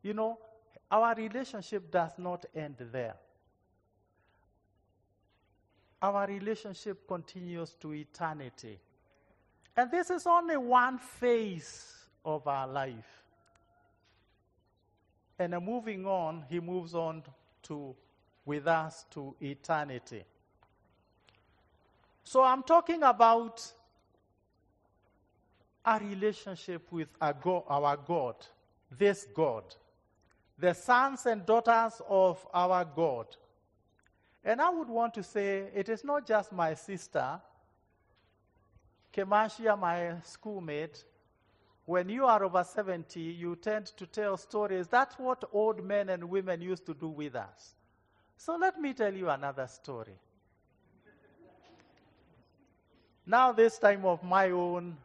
You 0.02 0.16
know, 0.16 0.40
our 0.90 1.14
relationship 1.14 1.92
does 1.92 2.18
not 2.18 2.44
end 2.56 2.78
there. 2.92 3.18
Our 6.02 6.28
relationship 6.28 7.08
continues 7.08 7.76
to 7.82 7.94
eternity. 7.94 8.80
And 9.76 9.92
this 9.92 10.10
is 10.10 10.26
only 10.26 10.58
one 10.58 10.98
phase 10.98 11.94
of 12.26 12.48
our 12.48 12.68
life. 12.68 13.24
And 15.38 15.54
moving 15.64 16.06
on, 16.06 16.44
he 16.50 16.60
moves 16.60 16.94
on 16.94 17.24
to 17.64 17.96
with 18.46 18.68
us 18.68 19.06
to 19.12 19.36
eternity. 19.42 20.24
So 22.24 22.44
I'm 22.44 22.64
talking 22.64 23.04
about 23.04 23.66
a 25.86 26.00
relationship 26.00 26.92
with 26.92 27.08
our 27.22 27.34
God, 27.34 27.64
our 27.68 27.98
God, 27.98 28.36
this 28.98 29.28
God, 29.34 29.64
the 30.58 30.74
sons 30.74 31.26
and 31.26 31.46
daughters 31.46 32.02
of 32.08 32.46
our 32.54 32.86
God. 32.86 33.28
And 34.44 34.62
I 34.62 34.70
would 34.70 34.88
want 34.88 35.14
to 35.16 35.24
say 35.24 35.70
it 35.74 35.90
is 35.90 36.04
not 36.04 36.26
just 36.26 36.52
my 36.52 36.74
sister, 36.74 37.40
Kemashia, 39.14 39.78
my 39.78 40.16
schoolmate. 40.24 41.04
When 41.86 42.08
you 42.08 42.26
are 42.26 42.44
over 42.44 42.64
70, 42.64 43.20
you 43.20 43.56
tend 43.56 43.88
to 43.98 44.06
tell 44.06 44.38
stories. 44.38 44.88
That's 44.88 45.18
what 45.18 45.44
old 45.52 45.84
men 45.84 46.10
and 46.10 46.30
women 46.30 46.62
used 46.62 46.86
to 46.86 46.94
do 46.94 47.10
with 47.10 47.36
us. 47.36 47.76
So 48.38 48.56
let 48.56 48.80
me 48.80 48.94
tell 48.94 49.14
you 49.14 49.30
another 49.30 49.68
story. 49.68 50.16
Now, 53.26 53.52
this 53.52 53.78
time 53.78 54.06
of 54.06 54.24
my 54.24 54.52
own 54.52 54.98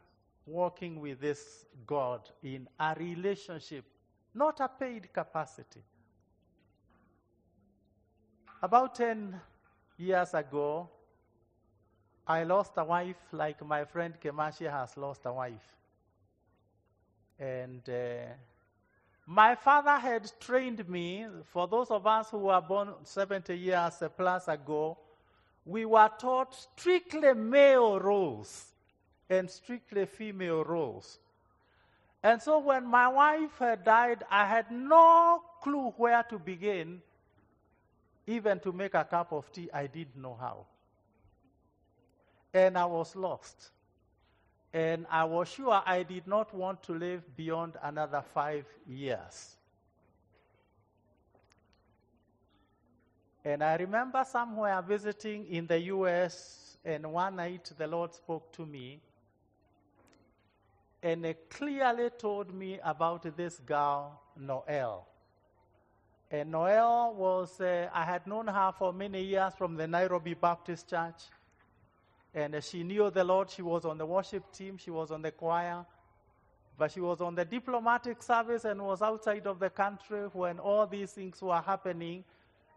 walking 0.45 0.99
with 0.99 1.19
this 1.19 1.65
God 1.85 2.21
in 2.43 2.67
a 2.79 2.95
relationship, 2.97 3.85
not 4.33 4.59
a 4.59 4.67
paid 4.67 5.11
capacity. 5.11 5.81
About 8.61 8.95
10 8.95 9.39
years 9.97 10.33
ago, 10.33 10.89
I 12.27 12.43
lost 12.43 12.71
a 12.77 12.83
wife 12.83 13.17
like 13.31 13.63
my 13.65 13.85
friend 13.85 14.13
Kemashi 14.19 14.69
has 14.69 14.95
lost 14.97 15.21
a 15.25 15.33
wife. 15.33 15.75
And 17.37 17.87
uh, 17.87 18.33
my 19.27 19.55
father 19.55 19.97
had 19.97 20.31
trained 20.39 20.87
me, 20.87 21.27
for 21.43 21.67
those 21.67 21.91
of 21.91 22.07
us 22.07 22.29
who 22.29 22.39
were 22.39 22.61
born 22.61 22.93
70 23.03 23.55
years 23.55 24.01
plus 24.15 24.47
ago, 24.47 24.97
we 25.65 25.85
were 25.85 26.09
taught 26.17 26.55
strictly 26.55 27.33
male 27.33 27.99
roles 27.99 28.73
and 29.29 29.49
strictly 29.49 30.05
female 30.05 30.63
roles. 30.63 31.19
And 32.23 32.41
so 32.41 32.59
when 32.59 32.85
my 32.85 33.07
wife 33.07 33.57
had 33.59 33.83
died, 33.83 34.23
I 34.31 34.45
had 34.45 34.71
no 34.71 35.43
clue 35.61 35.93
where 35.97 36.23
to 36.23 36.39
begin. 36.39 37.01
Even 38.27 38.59
to 38.59 38.71
make 38.71 38.93
a 38.93 39.03
cup 39.03 39.31
of 39.31 39.51
tea, 39.51 39.69
I 39.73 39.87
didn't 39.87 40.15
know 40.15 40.35
how. 40.39 40.65
And 42.53 42.77
I 42.77 42.85
was 42.85 43.15
lost. 43.15 43.71
And 44.73 45.05
I 45.09 45.23
was 45.23 45.49
sure 45.49 45.81
I 45.85 46.03
did 46.03 46.27
not 46.27 46.53
want 46.53 46.83
to 46.83 46.93
live 46.93 47.35
beyond 47.35 47.77
another 47.83 48.23
five 48.33 48.65
years. 48.87 49.55
And 53.43 53.63
I 53.63 53.75
remember 53.75 54.25
somewhere 54.27 54.81
visiting 54.81 55.45
in 55.47 55.67
the 55.67 55.79
US, 55.81 56.77
and 56.83 57.11
one 57.11 57.35
night 57.35 57.71
the 57.77 57.87
Lord 57.87 58.13
spoke 58.13 58.51
to 58.53 58.65
me 58.65 58.99
and 61.05 61.35
clearly 61.51 62.09
told 62.09 62.51
me 62.51 62.79
about 62.83 63.37
this 63.37 63.59
girl, 63.59 64.19
Noel. 64.35 65.07
And 66.31 66.51
Noel 66.51 67.13
was, 67.13 67.61
uh, 67.61 67.89
I 67.93 68.03
had 68.03 68.25
known 68.25 68.47
her 68.47 68.73
for 68.77 68.91
many 68.91 69.23
years 69.23 69.53
from 69.57 69.75
the 69.75 69.87
Nairobi 69.87 70.33
Baptist 70.33 70.89
Church. 70.89 71.23
And 72.33 72.55
uh, 72.55 72.61
she 72.61 72.83
knew 72.83 73.09
the 73.11 73.23
Lord. 73.23 73.49
She 73.49 73.61
was 73.61 73.85
on 73.85 73.97
the 73.97 74.05
worship 74.05 74.51
team, 74.51 74.77
she 74.77 74.91
was 74.91 75.11
on 75.11 75.21
the 75.21 75.31
choir. 75.31 75.85
But 76.77 76.91
she 76.91 76.99
was 76.99 77.21
on 77.21 77.35
the 77.35 77.45
diplomatic 77.45 78.21
service 78.21 78.65
and 78.65 78.81
was 78.81 79.01
outside 79.01 79.47
of 79.47 79.59
the 79.59 79.69
country 79.69 80.27
when 80.33 80.59
all 80.59 80.85
these 80.85 81.11
things 81.11 81.41
were 81.41 81.61
happening. 81.61 82.25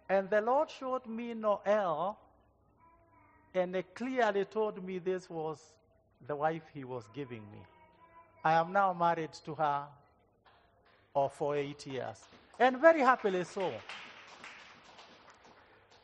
And 0.09 0.30
the 0.30 0.40
Lord 0.40 0.70
showed 0.70 1.07
me 1.07 1.34
Noel 1.34 2.16
and 3.55 3.82
clearly 3.94 4.44
told 4.44 4.84
me 4.84 4.99
this 4.99 5.28
was 5.28 5.59
the 6.26 6.36
wife 6.36 6.62
he 6.72 6.84
was 6.84 7.05
giving 7.14 7.42
me. 7.51 7.59
I 8.44 8.53
am 8.55 8.72
now 8.72 8.92
married 8.92 9.32
to 9.44 9.55
her 9.57 9.84
or 11.12 11.28
for 11.28 11.57
eight 11.57 11.86
years, 11.86 12.18
and 12.59 12.78
very 12.78 13.00
happily 13.00 13.44
so. 13.44 13.72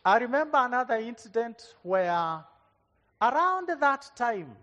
I 0.05 0.19
remember 0.19 0.59
another 0.59 0.97
incident 0.97 1.75
where 1.83 2.45
around 3.21 3.69
that 3.81 4.11
time, 4.15 4.55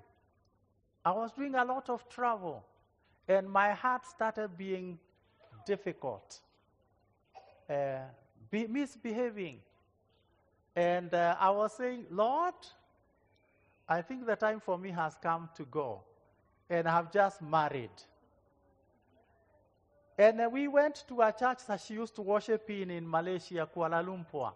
I 1.04 1.12
was 1.12 1.32
doing 1.32 1.56
a 1.56 1.66
lot 1.66 1.90
of 1.90 2.08
travel, 2.10 2.64
and 3.28 3.50
my 3.50 3.72
heart 3.72 4.06
started 4.06 4.56
being 4.58 5.00
difficult, 5.66 6.40
uh, 7.70 8.00
be 8.52 8.68
misbehaving. 8.68 9.60
And 10.76 11.14
uh, 11.14 11.36
I 11.40 11.50
was 11.50 11.74
saying, 11.74 12.06
Lord, 12.12 12.54
I 13.90 14.02
think 14.02 14.26
the 14.26 14.36
time 14.36 14.60
for 14.60 14.78
me 14.78 14.92
has 14.92 15.18
come 15.22 15.50
to 15.56 15.66
go. 15.66 16.02
And 16.70 16.88
I've 16.88 17.12
just 17.12 17.42
married. 17.42 17.90
And 20.22 20.52
we 20.52 20.68
went 20.68 21.04
to 21.08 21.20
a 21.22 21.34
church 21.34 21.66
that 21.66 21.82
she 21.82 21.96
used 21.96 22.14
to 22.14 22.22
worship 22.22 22.70
in 22.70 22.92
in 22.92 23.10
Malaysia, 23.10 23.68
Kuala 23.74 24.06
Lumpur. 24.06 24.54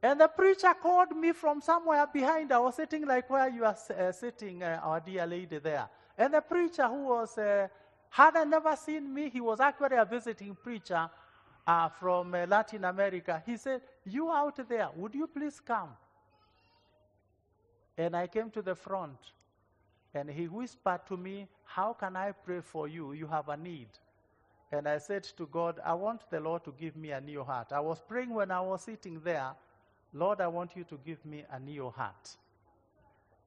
And 0.00 0.20
the 0.20 0.28
preacher 0.28 0.72
called 0.80 1.16
me 1.16 1.32
from 1.32 1.60
somewhere 1.60 2.06
behind. 2.06 2.52
I 2.52 2.60
was 2.60 2.76
sitting 2.76 3.04
like 3.04 3.28
where 3.28 3.48
you 3.48 3.64
are 3.64 3.76
uh, 3.98 4.12
sitting, 4.12 4.62
uh, 4.62 4.78
our 4.80 5.00
dear 5.00 5.26
lady 5.26 5.58
there. 5.58 5.88
And 6.16 6.32
the 6.32 6.40
preacher 6.40 6.86
who 6.86 7.06
was, 7.08 7.36
uh, 7.38 7.66
had 8.10 8.34
never 8.46 8.76
seen 8.76 9.12
me, 9.12 9.30
he 9.30 9.40
was 9.40 9.58
actually 9.58 9.96
a 9.96 10.04
visiting 10.04 10.54
preacher 10.54 11.10
uh, 11.66 11.88
from 11.88 12.32
uh, 12.32 12.46
Latin 12.46 12.84
America. 12.84 13.42
He 13.44 13.56
said, 13.56 13.80
You 14.04 14.30
out 14.30 14.60
there, 14.68 14.90
would 14.94 15.12
you 15.12 15.26
please 15.26 15.58
come? 15.58 15.88
And 17.98 18.14
I 18.14 18.28
came 18.28 18.48
to 18.50 18.62
the 18.62 18.76
front. 18.76 19.18
And 20.14 20.30
he 20.30 20.46
whispered 20.46 21.00
to 21.08 21.16
me, 21.16 21.48
How 21.64 21.94
can 21.94 22.14
I 22.14 22.30
pray 22.30 22.60
for 22.60 22.86
you? 22.86 23.12
You 23.12 23.26
have 23.26 23.48
a 23.48 23.56
need. 23.56 23.88
And 24.72 24.88
I 24.88 24.96
said 24.96 25.24
to 25.36 25.46
God, 25.46 25.80
I 25.84 25.92
want 25.92 26.22
the 26.30 26.40
Lord 26.40 26.64
to 26.64 26.72
give 26.72 26.96
me 26.96 27.10
a 27.10 27.20
new 27.20 27.44
heart. 27.44 27.72
I 27.72 27.80
was 27.80 28.00
praying 28.00 28.32
when 28.32 28.50
I 28.50 28.60
was 28.62 28.82
sitting 28.82 29.20
there, 29.20 29.52
Lord, 30.14 30.40
I 30.40 30.48
want 30.48 30.74
you 30.74 30.84
to 30.84 30.98
give 31.04 31.24
me 31.26 31.44
a 31.50 31.60
new 31.60 31.90
heart. 31.90 32.36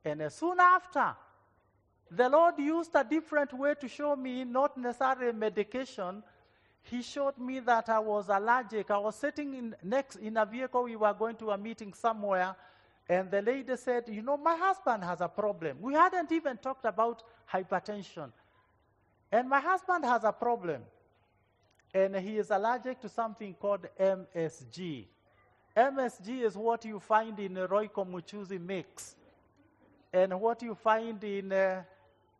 And 0.03 0.32
soon 0.32 0.59
after, 0.59 1.15
the 2.11 2.30
Lord 2.30 2.59
used 2.59 2.91
a 2.93 3.03
different 3.03 3.53
way 3.53 3.73
to 3.82 3.88
show 3.88 4.15
me, 4.15 4.43
not 4.43 4.78
necessarily 4.78 5.34
medication. 5.34 6.21
He 6.84 7.01
showed 7.01 7.39
me 7.39 7.59
that 7.61 7.89
I 7.89 7.97
was 7.97 8.30
allergic. 8.30 8.91
I 8.91 8.99
was 8.99 9.15
sitting 9.15 9.55
in, 9.55 9.76
next 9.84 10.17
in 10.17 10.38
a 10.38 10.45
vehicle. 10.45 10.84
We 10.84 10.95
were 10.95 11.13
going 11.13 11.38
to 11.38 11.49
a 11.49 11.57
meeting 11.57 11.93
somewhere. 11.93 12.55
And 13.09 13.32
the 13.32 13.41
lady 13.41 13.76
said, 13.78 14.07
You 14.07 14.21
know, 14.21 14.38
my 14.38 14.55
husband 14.55 15.03
has 15.03 15.21
a 15.21 15.28
problem. 15.28 15.78
We 15.82 15.95
hadn't 15.95 16.32
even 16.32 16.57
talked 16.57 16.86
about 16.86 17.23
hypertension. 17.51 18.32
And 19.32 19.49
my 19.49 19.59
husband 19.59 20.05
has 20.05 20.23
a 20.23 20.32
problem. 20.32 20.82
And 21.95 22.13
he 22.17 22.37
is 22.37 22.51
allergic 22.51 22.99
to 22.99 23.07
something 23.07 23.53
called 23.53 23.87
MSG. 23.97 25.05
MSG 25.77 26.41
is 26.41 26.57
what 26.57 26.83
you 26.83 26.99
find 26.99 27.39
in 27.39 27.55
Royco 27.55 28.05
Mchuzi 28.05 28.59
mix 28.59 29.15
and 30.11 30.41
what 30.41 30.61
you 30.61 30.75
find 30.75 31.23
in 31.23 31.53
uh, 31.53 31.83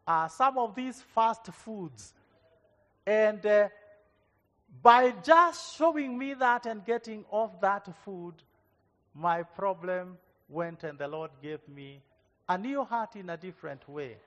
uh, 0.05 0.27
some 0.27 0.57
of 0.57 0.75
these 0.75 1.01
fast 1.01 1.45
foods. 1.53 2.13
And 3.07 3.45
uh, 3.45 3.69
by 4.81 5.11
just 5.23 5.77
showing 5.77 6.17
me 6.17 6.33
that 6.33 6.65
and 6.65 6.83
getting 6.83 7.23
off 7.31 7.61
that 7.61 7.87
food, 8.03 8.33
my 9.13 9.41
problem 9.43 10.17
went 10.49 10.83
and 10.83 10.99
the 10.99 11.07
Lord 11.07 11.31
gave 11.41 11.65
me 11.69 12.01
a 12.49 12.57
new 12.57 12.83
heart 12.83 13.15
in 13.15 13.29
a 13.29 13.37
different 13.37 13.87
way. 13.87 14.17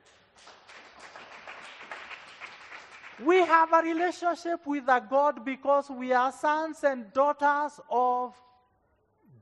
We 3.24 3.38
have 3.38 3.72
a 3.72 3.82
relationship 3.82 4.66
with 4.66 4.84
a 4.86 5.04
God 5.08 5.44
because 5.44 5.90
we 5.90 6.12
are 6.12 6.30
sons 6.30 6.84
and 6.84 7.12
daughters 7.12 7.80
of 7.90 8.34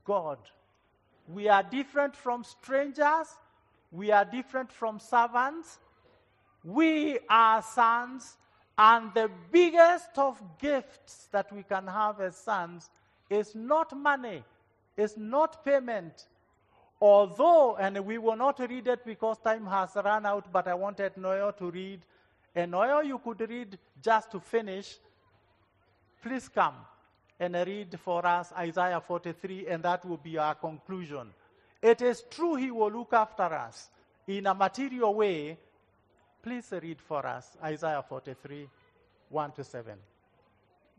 God. 0.03 0.39
We 1.27 1.47
are 1.47 1.61
different 1.61 2.15
from 2.15 2.43
strangers. 2.43 3.27
We 3.91 4.11
are 4.11 4.25
different 4.25 4.71
from 4.71 4.99
servants. 4.99 5.79
We 6.63 7.19
are 7.29 7.61
sons. 7.61 8.37
And 8.77 9.13
the 9.13 9.29
biggest 9.51 10.17
of 10.17 10.41
gifts 10.59 11.27
that 11.31 11.51
we 11.53 11.63
can 11.63 11.87
have 11.87 12.19
as 12.19 12.35
sons 12.35 12.89
is 13.29 13.53
not 13.53 13.95
money, 13.95 14.43
is 14.95 15.17
not 15.17 15.63
payment. 15.63 16.27
Although, 16.99 17.75
and 17.75 17.99
we 18.05 18.17
will 18.17 18.35
not 18.35 18.59
read 18.59 18.87
it 18.87 19.05
because 19.05 19.37
time 19.39 19.67
has 19.67 19.91
run 19.95 20.25
out, 20.25 20.51
but 20.51 20.67
I 20.67 20.73
wanted 20.73 21.15
Noel 21.15 21.53
to 21.53 21.69
read 21.69 21.99
and 22.57 22.71
Noel 22.71 23.03
you 23.03 23.19
could 23.19 23.39
read 23.47 23.77
just 24.01 24.31
to 24.31 24.39
finish, 24.39 24.97
please 26.23 26.49
come 26.49 26.73
and 27.39 27.53
read 27.53 27.99
for 27.99 28.25
us 28.25 28.51
Isaiah 28.57 28.99
43, 28.99 29.67
and 29.67 29.83
that 29.83 30.03
will 30.03 30.17
be 30.17 30.39
our 30.39 30.55
conclusion. 30.55 31.27
It 31.79 32.01
is 32.01 32.23
true 32.31 32.55
He 32.55 32.71
will 32.71 32.91
look 32.91 33.13
after 33.13 33.43
us 33.43 33.91
in 34.25 34.47
a 34.47 34.55
material 34.55 35.13
way. 35.13 35.55
Please 36.41 36.73
read 36.81 36.99
for 36.99 37.27
us 37.27 37.55
Isaiah 37.63 38.03
43, 38.09 38.67
1 39.29 39.51
to 39.51 39.63
7. 39.63 39.93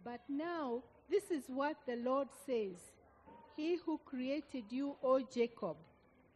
But 0.05 0.21
now, 0.29 0.81
this 1.11 1.29
is 1.33 1.43
what 1.49 1.77
the 1.89 1.97
Lord 1.97 2.29
says 2.47 2.77
He 3.57 3.79
who 3.85 3.99
created 4.05 4.67
you, 4.71 4.95
O 5.03 5.21
Jacob, 5.21 5.77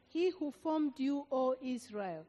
He 0.09 0.31
who 0.31 0.51
formed 0.51 0.95
you, 0.97 1.27
O 1.31 1.55
Israel. 1.63 2.27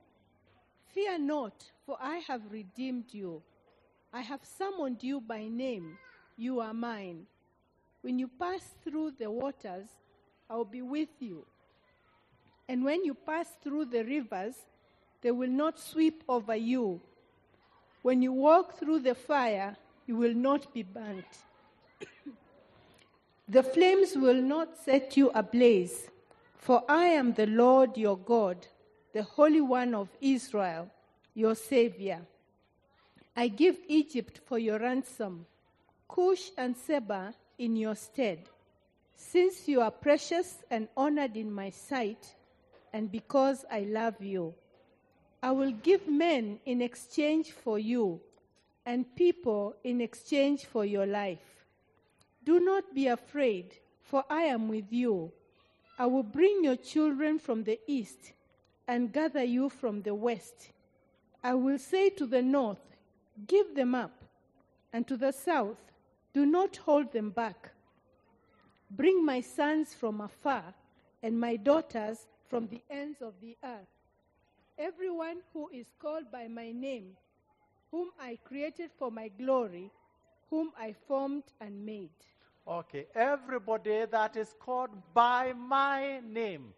Fear 0.94 1.20
not, 1.20 1.72
for 1.86 1.98
I 2.00 2.18
have 2.28 2.42
redeemed 2.52 3.06
you. 3.12 3.42
I 4.14 4.22
have 4.22 4.42
summoned 4.44 5.02
you 5.02 5.20
by 5.20 5.48
name. 5.48 5.98
You 6.38 6.60
are 6.60 6.74
mine. 6.74 7.26
When 8.02 8.20
you 8.20 8.28
pass 8.28 8.76
through 8.84 9.14
the 9.18 9.32
waters, 9.32 9.88
I 10.50 10.56
will 10.56 10.66
be 10.66 10.84
with 10.84 11.10
you. 11.20 11.46
And 12.70 12.84
when 12.86 13.04
you 13.04 13.16
pass 13.16 13.48
through 13.64 13.86
the 13.86 14.04
rivers, 14.04 14.56
they 15.22 15.32
will 15.32 15.50
not 15.50 15.80
sweep 15.80 16.24
over 16.30 16.56
you. 16.56 17.02
When 18.04 18.22
you 18.22 18.32
walk 18.32 18.78
through 18.78 19.00
the 19.00 19.16
fire, 19.16 19.76
you 20.06 20.16
will 20.16 20.34
not 20.36 20.72
be 20.74 20.84
burnt. 20.84 21.26
the 23.48 23.64
flames 23.64 24.16
will 24.16 24.42
not 24.42 24.78
set 24.78 25.18
you 25.18 25.32
ablaze, 25.34 26.10
for 26.56 26.84
I 26.88 27.06
am 27.06 27.34
the 27.34 27.48
Lord 27.48 27.98
your 27.98 28.18
God 28.18 28.68
the 29.14 29.22
Holy 29.22 29.62
One 29.62 29.94
of 29.94 30.10
Israel, 30.20 30.90
your 31.36 31.54
Savior. 31.54 32.22
I 33.36 33.48
give 33.48 33.78
Egypt 33.88 34.42
for 34.46 34.58
your 34.58 34.80
ransom, 34.80 35.46
Cush 36.08 36.50
and 36.58 36.76
Seba 36.76 37.34
in 37.60 37.76
your 37.76 37.96
stead, 37.96 38.40
since 39.16 39.68
you 39.68 39.82
are 39.82 39.92
precious 39.92 40.58
and 40.72 40.88
honored 40.98 41.38
in 41.38 41.52
my 41.52 41.70
sight, 41.70 42.34
and 42.92 43.12
because 43.12 43.66
I 43.72 43.82
love 43.82 44.20
you. 44.20 44.56
I 45.44 45.52
will 45.52 45.72
give 45.72 46.08
men 46.08 46.60
in 46.66 46.82
exchange 46.82 47.52
for 47.52 47.78
you, 47.78 48.20
and 48.84 49.16
people 49.16 49.76
in 49.84 50.02
exchange 50.02 50.66
for 50.66 50.86
your 50.86 51.06
life. 51.06 51.66
Do 52.44 52.60
not 52.60 52.96
be 52.96 53.08
afraid, 53.08 53.76
for 54.02 54.24
I 54.28 54.44
am 54.44 54.70
with 54.70 54.92
you. 54.92 55.32
I 56.00 56.08
will 56.08 56.24
bring 56.24 56.64
your 56.64 56.78
children 56.78 57.38
from 57.38 57.64
the 57.64 57.80
east 57.86 58.34
and 58.88 59.12
gather 59.12 59.44
you 59.44 59.70
from 59.70 60.02
the 60.02 60.14
west. 60.14 60.72
I 61.44 61.54
will 61.54 61.80
say 61.80 62.10
to 62.12 62.26
the 62.26 62.42
north, 62.42 62.80
Give 63.48 63.76
them 63.76 63.96
up, 63.96 64.24
and 64.92 65.08
to 65.08 65.18
the 65.18 65.32
south, 65.32 65.78
Do 66.34 66.46
not 66.46 66.78
hold 66.78 67.12
them 67.12 67.32
back. 67.32 67.72
Bring 68.92 69.26
my 69.26 69.42
sons 69.42 69.94
from 69.94 70.22
afar, 70.22 70.74
and 71.22 71.40
my 71.40 71.56
daughters 71.56 72.28
from 72.50 72.68
the 72.68 72.82
ends 72.90 73.22
of 73.22 73.34
the 73.42 73.58
earth. 73.64 73.88
Everyone 74.78 75.38
who 75.54 75.70
is 75.70 75.88
called 76.00 76.32
by 76.32 76.48
my 76.48 76.72
name, 76.72 77.18
whom 77.92 78.10
I 78.20 78.38
created 78.44 78.92
for 78.98 79.12
my 79.12 79.30
glory, 79.30 79.92
whom 80.50 80.72
I 80.80 80.94
formed 81.08 81.44
and 81.60 81.86
made. 81.86 82.10
Okay, 82.68 83.08
everybody 83.16 84.06
that 84.06 84.36
is 84.36 84.54
called 84.60 84.92
by 85.14 85.54
my 85.54 86.22
name. 86.26 86.74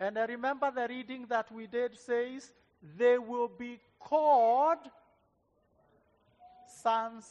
And 0.00 0.18
I 0.18 0.24
remember 0.24 0.70
the 0.70 0.86
reading 0.88 1.26
that 1.28 1.50
we 1.52 1.66
did 1.66 1.98
says, 1.98 2.52
they 2.98 3.18
will 3.18 3.48
be 3.48 3.78
called 4.00 4.78
sons 6.82 7.26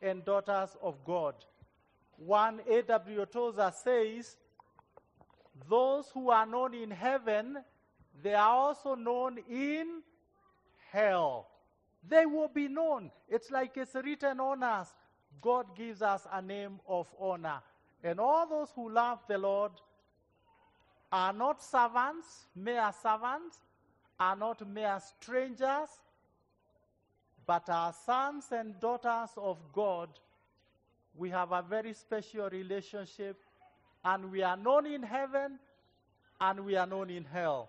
and 0.00 0.24
daughters 0.24 0.76
of 0.82 1.04
God. 1.04 1.34
One 2.16 2.60
A.W. 2.68 3.26
Tozer 3.26 3.72
says, 3.82 4.36
those 5.68 6.08
who 6.14 6.30
are 6.30 6.46
known 6.46 6.74
in 6.74 6.90
heaven, 6.90 7.58
they 8.22 8.34
are 8.34 8.50
also 8.50 8.94
known 8.94 9.38
in 9.50 10.02
hell. 10.90 11.48
They 12.08 12.26
will 12.26 12.48
be 12.48 12.68
known. 12.68 13.10
It's 13.28 13.50
like 13.50 13.76
it's 13.76 13.94
written 13.94 14.40
on 14.40 14.62
us. 14.62 14.88
God 15.40 15.76
gives 15.76 16.02
us 16.02 16.26
a 16.32 16.40
name 16.40 16.80
of 16.88 17.06
honor. 17.18 17.60
And 18.02 18.18
all 18.18 18.46
those 18.46 18.70
who 18.74 18.90
love 18.90 19.18
the 19.28 19.38
Lord 19.38 19.72
are 21.12 21.32
not 21.32 21.62
servants, 21.62 22.46
mere 22.54 22.90
servants, 23.02 23.58
are 24.18 24.36
not 24.36 24.66
mere 24.68 24.98
strangers, 25.00 25.88
but 27.46 27.68
are 27.68 27.92
sons 27.92 28.46
and 28.52 28.78
daughters 28.80 29.30
of 29.36 29.58
God. 29.72 30.08
We 31.16 31.30
have 31.30 31.52
a 31.52 31.62
very 31.62 31.92
special 31.94 32.48
relationship, 32.48 33.36
and 34.04 34.30
we 34.30 34.42
are 34.42 34.56
known 34.56 34.86
in 34.86 35.02
heaven 35.02 35.58
and 36.40 36.64
we 36.64 36.76
are 36.76 36.86
known 36.86 37.10
in 37.10 37.24
hell. 37.24 37.68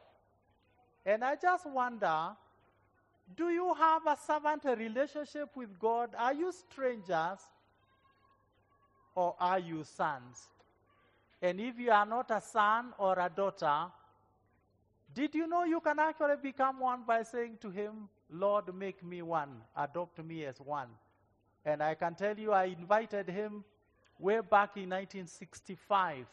And 1.06 1.24
I 1.24 1.36
just 1.36 1.66
wonder 1.66 2.30
do 3.36 3.50
you 3.50 3.74
have 3.74 4.06
a 4.08 4.18
servant 4.28 4.64
relationship 4.66 5.56
with 5.56 5.80
God? 5.80 6.10
Are 6.18 6.34
you 6.34 6.52
strangers 6.52 7.40
or 9.16 9.36
are 9.40 9.60
you 9.60 9.84
sons? 9.84 10.50
And 11.42 11.60
if 11.60 11.80
you 11.80 11.92
are 11.92 12.06
not 12.06 12.30
a 12.30 12.40
son 12.40 12.94
or 12.98 13.18
a 13.20 13.30
daughter, 13.30 13.86
did 15.14 15.34
you 15.34 15.48
know 15.48 15.64
you 15.64 15.82
can 15.82 16.00
actually 16.00 16.36
become 16.42 16.80
one 16.80 17.04
by 17.06 17.24
saying 17.24 17.58
to 17.62 17.70
him, 17.70 18.08
Lord, 18.30 18.74
make 18.74 19.04
me 19.04 19.22
one, 19.22 19.62
adopt 19.76 20.24
me 20.24 20.46
as 20.46 20.60
one? 20.60 20.88
And 21.66 21.82
I 21.82 21.96
can 21.96 22.16
tell 22.16 22.38
you, 22.38 22.52
I 22.52 22.66
invited 22.66 23.28
him 23.28 23.64
way 24.20 24.40
back 24.40 24.78
in 24.78 24.90
1965. 24.90 26.26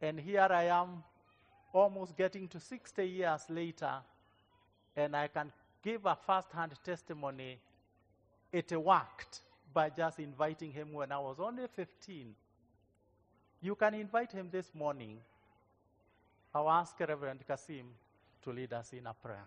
And 0.00 0.20
here 0.20 0.48
I 0.50 0.64
am, 0.64 1.02
almost 1.72 2.16
getting 2.16 2.46
to 2.48 2.60
60 2.60 3.06
years 3.06 3.42
later, 3.48 3.92
and 4.94 5.16
I 5.16 5.28
can 5.28 5.50
give 5.82 6.04
a 6.04 6.16
first 6.26 6.52
hand 6.52 6.72
testimony. 6.84 7.58
It 8.52 8.70
worked 8.72 9.40
by 9.72 9.88
just 9.88 10.18
inviting 10.18 10.70
him 10.70 10.92
when 10.92 11.10
I 11.10 11.18
was 11.18 11.40
only 11.40 11.66
15. 11.66 12.34
You 13.62 13.76
can 13.76 13.94
invite 13.94 14.32
him 14.32 14.48
this 14.50 14.66
morning. 14.74 15.18
I'll 16.52 16.68
ask 16.68 16.98
Reverend 16.98 17.46
Kasim 17.46 17.86
to 18.42 18.50
lead 18.50 18.72
us 18.72 18.92
in 18.92 19.06
a 19.06 19.14
prayer. 19.14 19.46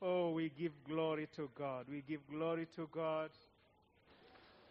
Oh, 0.00 0.30
we 0.30 0.52
give 0.56 0.72
glory 0.88 1.28
to 1.34 1.50
God. 1.58 1.86
We 1.90 2.04
give 2.06 2.20
glory 2.30 2.68
to 2.76 2.88
God. 2.92 3.30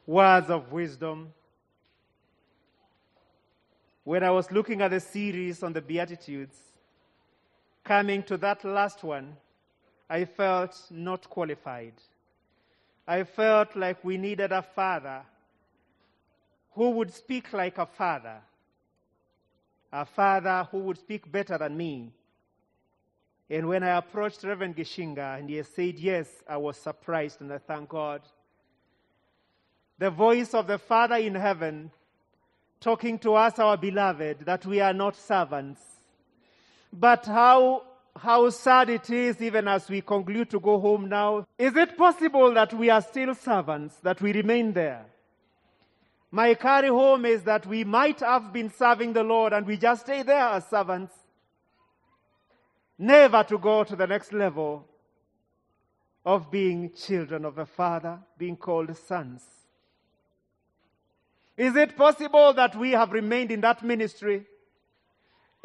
Words 0.07 0.49
of 0.49 0.71
wisdom. 0.71 1.33
When 4.05 4.23
I 4.23 4.31
was 4.31 4.49
looking 4.51 4.81
at 4.81 4.91
the 4.91 5.01
series 5.01 5.63
on 5.63 5.73
the 5.73 5.81
Beatitudes, 5.81 6.55
coming 7.83 8.23
to 8.23 8.37
that 8.37 8.63
last 8.63 9.03
one, 9.03 9.35
I 10.09 10.23
felt 10.23 10.79
not 10.89 11.29
qualified. 11.29 11.93
I 13.07 13.23
felt 13.23 13.75
like 13.75 14.03
we 14.03 14.17
needed 14.17 14.51
a 14.51 14.61
father 14.61 15.21
who 16.71 16.91
would 16.91 17.13
speak 17.13 17.53
like 17.53 17.77
a 17.77 17.85
father, 17.85 18.41
a 19.91 20.05
father 20.05 20.67
who 20.71 20.79
would 20.79 20.97
speak 20.97 21.31
better 21.31 21.57
than 21.57 21.77
me. 21.77 22.11
And 23.49 23.67
when 23.67 23.83
I 23.83 23.97
approached 23.97 24.43
Reverend 24.43 24.75
Gichinga 24.75 25.39
and 25.39 25.49
he 25.49 25.61
said 25.63 25.99
yes, 25.99 26.27
I 26.49 26.57
was 26.57 26.77
surprised 26.77 27.41
and 27.41 27.53
I 27.53 27.59
thank 27.59 27.89
God. 27.89 28.21
The 29.97 30.09
voice 30.09 30.53
of 30.53 30.67
the 30.67 30.77
Father 30.77 31.15
in 31.15 31.35
heaven 31.35 31.91
talking 32.81 33.17
to 33.19 33.35
us, 33.35 33.57
our 33.59 33.77
beloved, 33.77 34.41
that 34.45 34.65
we 34.65 34.81
are 34.81 34.93
not 34.93 35.15
servants. 35.15 35.81
But 36.91 37.25
how, 37.25 37.83
how 38.17 38.49
sad 38.49 38.89
it 38.89 39.09
is, 39.09 39.41
even 39.41 39.67
as 39.67 39.89
we 39.89 40.01
conclude 40.01 40.49
to 40.51 40.59
go 40.59 40.79
home 40.79 41.09
now. 41.09 41.45
Is 41.57 41.75
it 41.75 41.97
possible 41.97 42.53
that 42.53 42.73
we 42.73 42.89
are 42.89 43.01
still 43.01 43.35
servants, 43.35 43.95
that 43.97 44.21
we 44.21 44.31
remain 44.31 44.73
there? 44.73 45.05
My 46.31 46.53
carry 46.53 46.89
home 46.89 47.25
is 47.25 47.43
that 47.43 47.65
we 47.65 47.83
might 47.83 48.19
have 48.19 48.51
been 48.51 48.69
serving 48.69 49.13
the 49.13 49.23
Lord 49.23 49.53
and 49.53 49.65
we 49.65 49.77
just 49.77 50.01
stay 50.01 50.23
there 50.23 50.49
as 50.49 50.67
servants, 50.67 51.13
never 52.97 53.43
to 53.43 53.57
go 53.57 53.83
to 53.83 53.95
the 53.95 54.07
next 54.07 54.33
level 54.33 54.85
of 56.25 56.49
being 56.49 56.91
children 56.91 57.45
of 57.45 57.55
the 57.55 57.65
Father, 57.65 58.19
being 58.37 58.57
called 58.57 58.95
sons. 58.97 59.43
Is 61.55 61.75
it 61.75 61.95
possible 61.95 62.53
that 62.53 62.75
we 62.75 62.91
have 62.91 63.11
remained 63.11 63.51
in 63.51 63.61
that 63.61 63.83
ministry 63.83 64.45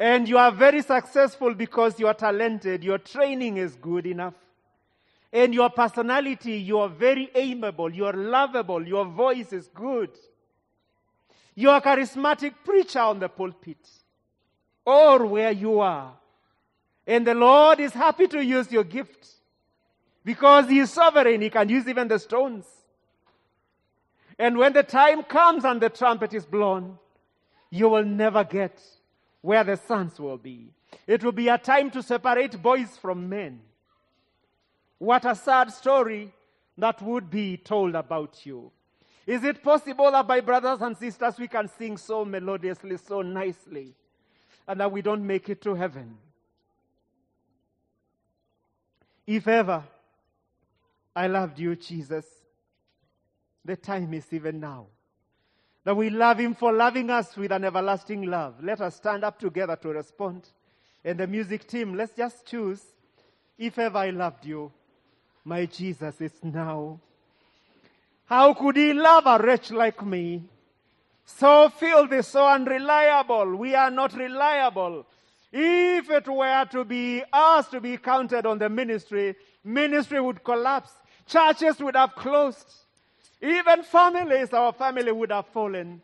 and 0.01 0.27
you 0.27 0.35
are 0.35 0.51
very 0.51 0.81
successful 0.81 1.53
because 1.53 1.99
you 1.99 2.07
are 2.07 2.15
talented, 2.15 2.83
your 2.83 2.97
training 2.97 3.57
is 3.57 3.75
good 3.75 4.07
enough, 4.07 4.33
and 5.31 5.53
your 5.53 5.69
personality, 5.69 6.53
you 6.53 6.79
are 6.79 6.89
very 6.89 7.29
amiable, 7.35 7.93
you 7.93 8.07
are 8.07 8.13
lovable, 8.13 8.85
your 8.85 9.05
voice 9.05 9.53
is 9.53 9.67
good. 9.67 10.09
You 11.53 11.69
are 11.69 11.77
a 11.77 11.81
charismatic 11.81 12.55
preacher 12.65 12.99
on 12.99 13.19
the 13.19 13.29
pulpit 13.29 13.77
or 14.83 15.23
where 15.27 15.51
you 15.51 15.79
are. 15.79 16.13
And 17.05 17.27
the 17.27 17.35
Lord 17.35 17.79
is 17.79 17.93
happy 17.93 18.27
to 18.29 18.43
use 18.43 18.71
your 18.71 18.83
gift 18.83 19.27
because 20.25 20.67
He 20.67 20.79
is 20.79 20.89
sovereign. 20.89 21.41
He 21.41 21.51
can 21.51 21.69
use 21.69 21.87
even 21.87 22.07
the 22.07 22.17
stones. 22.17 22.65
And 24.39 24.57
when 24.57 24.73
the 24.73 24.83
time 24.83 25.21
comes 25.21 25.63
and 25.63 25.79
the 25.79 25.89
trumpet 25.89 26.33
is 26.33 26.45
blown, 26.45 26.97
you 27.69 27.87
will 27.87 28.05
never 28.05 28.43
get 28.43 28.81
where 29.41 29.63
the 29.63 29.75
sons 29.75 30.19
will 30.19 30.37
be. 30.37 30.71
It 31.07 31.23
will 31.23 31.31
be 31.31 31.47
a 31.47 31.57
time 31.57 31.89
to 31.91 32.03
separate 32.03 32.61
boys 32.61 32.97
from 32.97 33.27
men. 33.27 33.61
What 34.97 35.25
a 35.25 35.35
sad 35.35 35.71
story 35.71 36.31
that 36.77 37.01
would 37.01 37.29
be 37.29 37.57
told 37.57 37.95
about 37.95 38.45
you. 38.45 38.71
Is 39.25 39.43
it 39.43 39.63
possible 39.63 40.11
that, 40.11 40.27
my 40.27 40.41
brothers 40.41 40.81
and 40.81 40.97
sisters, 40.97 41.37
we 41.37 41.47
can 41.47 41.67
sing 41.67 41.97
so 41.97 42.25
melodiously, 42.25 42.97
so 42.97 43.21
nicely, 43.21 43.93
and 44.67 44.79
that 44.79 44.91
we 44.91 45.01
don't 45.01 45.25
make 45.25 45.49
it 45.49 45.61
to 45.61 45.75
heaven? 45.75 46.17
If 49.25 49.47
ever 49.47 49.83
I 51.15 51.27
loved 51.27 51.59
you, 51.59 51.75
Jesus, 51.75 52.25
the 53.63 53.75
time 53.75 54.13
is 54.13 54.25
even 54.31 54.59
now. 54.59 54.87
That 55.83 55.95
we 55.95 56.09
love 56.09 56.39
Him 56.39 56.53
for 56.53 56.71
loving 56.71 57.09
us 57.09 57.35
with 57.35 57.51
an 57.51 57.63
everlasting 57.63 58.23
love. 58.23 58.55
Let 58.63 58.81
us 58.81 58.95
stand 58.95 59.23
up 59.23 59.39
together 59.39 59.75
to 59.77 59.89
respond. 59.89 60.47
And 61.03 61.19
the 61.19 61.27
music 61.27 61.67
team, 61.67 61.95
let's 61.95 62.15
just 62.15 62.45
choose. 62.45 62.81
If 63.57 63.79
ever 63.79 63.97
I 63.97 64.11
loved 64.11 64.45
you, 64.45 64.71
my 65.43 65.65
Jesus 65.65 66.21
is 66.21 66.33
now. 66.43 66.99
How 68.25 68.53
could 68.53 68.77
He 68.77 68.93
love 68.93 69.23
a 69.25 69.43
wretch 69.43 69.71
like 69.71 70.05
me? 70.05 70.43
So 71.25 71.69
filthy, 71.69 72.21
so 72.21 72.47
unreliable. 72.47 73.55
We 73.55 73.73
are 73.75 73.91
not 73.91 74.13
reliable. 74.13 75.05
If 75.51 76.09
it 76.09 76.27
were 76.27 76.65
to 76.71 76.85
be 76.85 77.23
us 77.33 77.67
to 77.69 77.81
be 77.81 77.97
counted 77.97 78.45
on 78.45 78.57
the 78.57 78.69
ministry, 78.69 79.35
ministry 79.63 80.21
would 80.21 80.43
collapse. 80.43 80.91
Churches 81.27 81.79
would 81.79 81.95
have 81.95 82.15
closed. 82.15 82.71
Even 83.41 83.83
families, 83.83 84.53
our 84.53 84.71
family 84.71 85.11
would 85.11 85.31
have 85.31 85.47
fallen. 85.47 86.01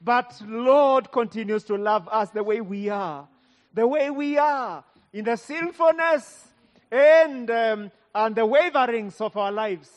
But 0.00 0.40
Lord 0.46 1.10
continues 1.12 1.64
to 1.64 1.76
love 1.76 2.08
us 2.10 2.30
the 2.30 2.42
way 2.42 2.60
we 2.60 2.88
are. 2.88 3.28
The 3.74 3.86
way 3.86 4.10
we 4.10 4.38
are. 4.38 4.84
In 5.12 5.24
the 5.24 5.36
sinfulness 5.36 6.48
and, 6.90 7.50
um, 7.50 7.90
and 8.14 8.34
the 8.34 8.46
waverings 8.46 9.20
of 9.20 9.36
our 9.36 9.52
lives. 9.52 9.90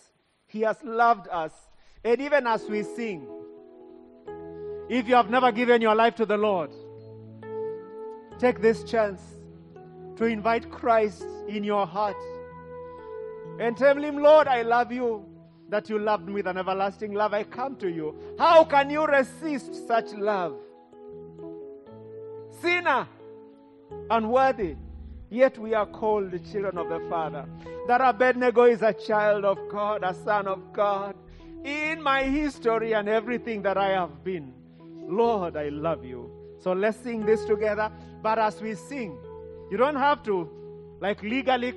He 0.48 0.62
has 0.62 0.78
loved 0.84 1.28
us. 1.30 1.54
And 2.04 2.20
even 2.20 2.46
as 2.48 2.68
we 2.68 2.84
sing, 2.84 3.28
if 4.90 5.08
you 5.08 5.16
have 5.16 5.30
never 5.30 5.52
given 5.52 5.82
your 5.82 5.96
life 5.96 6.16
to 6.16 6.26
the 6.26 6.36
Lord, 6.36 6.72
take 8.38 8.60
this 8.60 8.84
chance 8.84 9.22
to 10.18 10.26
invite 10.26 10.70
Christ 10.70 11.24
in 11.48 11.64
your 11.64 11.88
heart 11.88 12.18
and 13.60 13.78
tell 13.78 13.96
Him, 13.96 14.18
Lord, 14.18 14.48
I 14.48 14.64
love 14.64 14.92
you 14.92 15.31
that 15.72 15.90
you 15.90 15.98
loved 15.98 16.28
me 16.28 16.34
with 16.34 16.48
an 16.48 16.58
everlasting 16.58 17.14
love. 17.14 17.34
I 17.34 17.44
come 17.44 17.78
to 17.78 17.90
you. 17.90 18.14
How 18.38 18.66
can 18.66 18.90
you 18.90 19.06
resist 19.06 19.88
such 19.88 20.12
love? 20.12 20.58
Sinner, 22.62 23.08
unworthy, 24.10 24.76
yet 25.30 25.58
we 25.58 25.74
are 25.74 25.86
called 25.86 26.32
the 26.32 26.40
children 26.40 26.78
of 26.78 26.90
the 26.90 27.00
Father. 27.10 27.46
That 27.88 28.02
Abednego 28.02 28.66
is 28.66 28.82
a 28.82 28.94
child 28.94 29.46
of 29.46 29.58
God, 29.72 30.04
a 30.04 30.14
son 30.14 30.46
of 30.46 30.74
God. 30.74 31.16
In 31.64 32.04
my 32.04 32.24
history 32.24 32.94
and 32.94 33.08
everything 33.08 33.62
that 33.62 33.78
I 33.78 33.92
have 33.92 34.24
been, 34.26 34.54
Lord, 35.08 35.56
I 35.56 35.70
love 35.70 36.04
you. 36.04 36.30
So 36.60 36.74
let's 36.74 36.98
sing 36.98 37.26
this 37.26 37.46
together. 37.46 37.90
But 38.22 38.40
as 38.40 38.62
we 38.62 38.76
sing, 38.76 39.18
you 39.72 39.78
don't 39.78 39.96
have 39.96 40.22
to, 40.24 40.50
like, 41.00 41.24
legally 41.24 41.74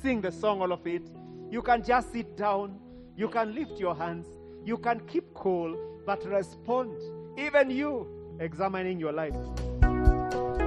sing 0.00 0.20
the 0.20 0.30
song, 0.30 0.62
all 0.62 0.72
of 0.72 0.86
it. 0.86 1.02
You 1.50 1.60
can 1.60 1.82
just 1.82 2.12
sit 2.12 2.36
down 2.36 2.78
you 3.16 3.28
can 3.28 3.54
lift 3.54 3.78
your 3.78 3.94
hands. 3.94 4.26
You 4.64 4.78
can 4.78 5.00
keep 5.00 5.32
cool, 5.34 5.76
but 6.06 6.24
respond. 6.24 6.96
Even 7.38 7.70
you 7.70 8.06
examining 8.40 8.98
your 8.98 9.12
life. 9.12 9.34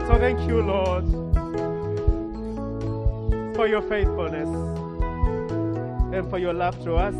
So 0.07 0.17
thank 0.19 0.39
you, 0.47 0.61
Lord, 0.61 1.05
for 3.55 3.67
your 3.67 3.81
faithfulness 3.83 4.49
and 6.13 6.29
for 6.29 6.37
your 6.37 6.53
love 6.53 6.81
to 6.83 6.95
us. 6.95 7.15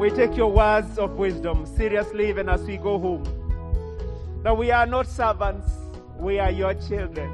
we 0.00 0.08
take 0.08 0.34
your 0.34 0.50
words 0.50 0.98
of 0.98 1.18
wisdom 1.18 1.66
seriously 1.66 2.30
even 2.30 2.48
as 2.48 2.62
we 2.62 2.78
go 2.78 2.98
home. 2.98 3.22
That 4.42 4.56
we 4.56 4.70
are 4.70 4.86
not 4.86 5.06
servants, 5.06 5.68
we 6.18 6.38
are 6.38 6.50
your 6.50 6.72
children. 6.72 7.30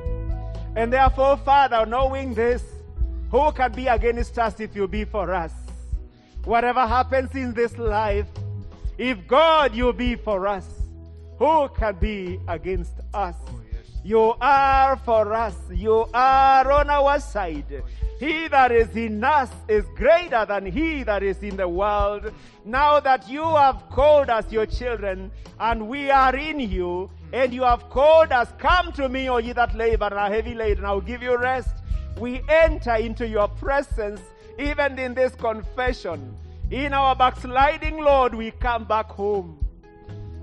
And 0.75 0.93
therefore, 0.93 1.37
Father, 1.37 1.87
knowing 1.87 2.35
this, 2.35 2.65
who 3.31 3.53
can 3.53 3.71
be 3.71 3.87
against 3.87 4.37
us 4.41 4.59
if 4.59 4.75
you 4.75 4.89
be 4.89 5.05
for 5.05 5.33
us? 5.33 5.53
Whatever 6.47 6.87
happens 6.87 7.35
in 7.35 7.53
this 7.55 7.77
life, 7.77 8.29
if 8.99 9.27
God 9.27 9.75
you 9.75 9.93
be 9.93 10.15
for 10.15 10.47
us, 10.47 10.65
who 11.41 11.69
can 11.77 11.97
be 11.97 12.39
against 12.47 12.95
us? 13.13 13.35
Oh, 13.49 13.61
you 14.05 14.33
are 14.41 14.97
for 14.97 15.35
us. 15.35 15.57
You 15.69 16.07
are 16.15 16.71
on 16.71 16.89
our 16.89 17.19
side. 17.19 17.65
Oh, 17.73 17.85
he 18.21 18.47
that 18.47 18.71
is 18.71 18.97
in 18.97 19.25
us 19.25 19.51
is 19.67 19.85
greater 19.97 20.47
than 20.47 20.65
he 20.65 21.03
that 21.03 21.25
is 21.25 21.43
in 21.43 21.57
the 21.57 21.69
world. 21.69 22.33
Now 22.65 23.01
that 23.01 23.29
you 23.29 23.43
have 23.43 23.83
called 23.91 24.31
us 24.31 24.51
your 24.53 24.67
children, 24.67 25.33
and 25.59 25.89
we 25.89 26.13
are 26.13 26.37
in 26.37 26.61
you, 26.61 27.11
hmm. 27.31 27.35
and 27.35 27.53
you 27.53 27.63
have 27.65 27.91
called 27.91 28.31
us, 28.31 28.53
come 28.59 28.93
to 28.93 29.09
me, 29.09 29.29
O 29.29 29.39
ye 29.39 29.53
that 29.53 29.75
labor 29.75 30.07
and 30.07 30.15
are 30.15 30.31
heavy 30.31 30.55
laden, 30.55 30.85
I 30.85 30.93
will 30.93 31.01
give 31.01 31.25
you 31.25 31.37
rest. 31.37 31.75
We 32.21 32.41
enter 32.49 32.95
into 32.95 33.27
your 33.27 33.49
presence, 33.49 34.21
even 34.59 34.99
in 34.99 35.15
this 35.15 35.35
confession. 35.35 36.37
In 36.71 36.93
our 36.93 37.15
backsliding, 37.15 37.99
Lord, 37.99 38.35
we 38.35 38.51
come 38.51 38.85
back 38.85 39.07
home. 39.07 39.65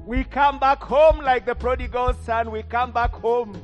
We 0.06 0.24
come 0.24 0.60
back 0.60 0.82
home 0.82 1.20
like 1.20 1.46
the 1.46 1.56
prodigal 1.56 2.14
son. 2.14 2.52
We 2.52 2.64
come 2.64 2.92
back 2.92 3.12
home. 3.12 3.62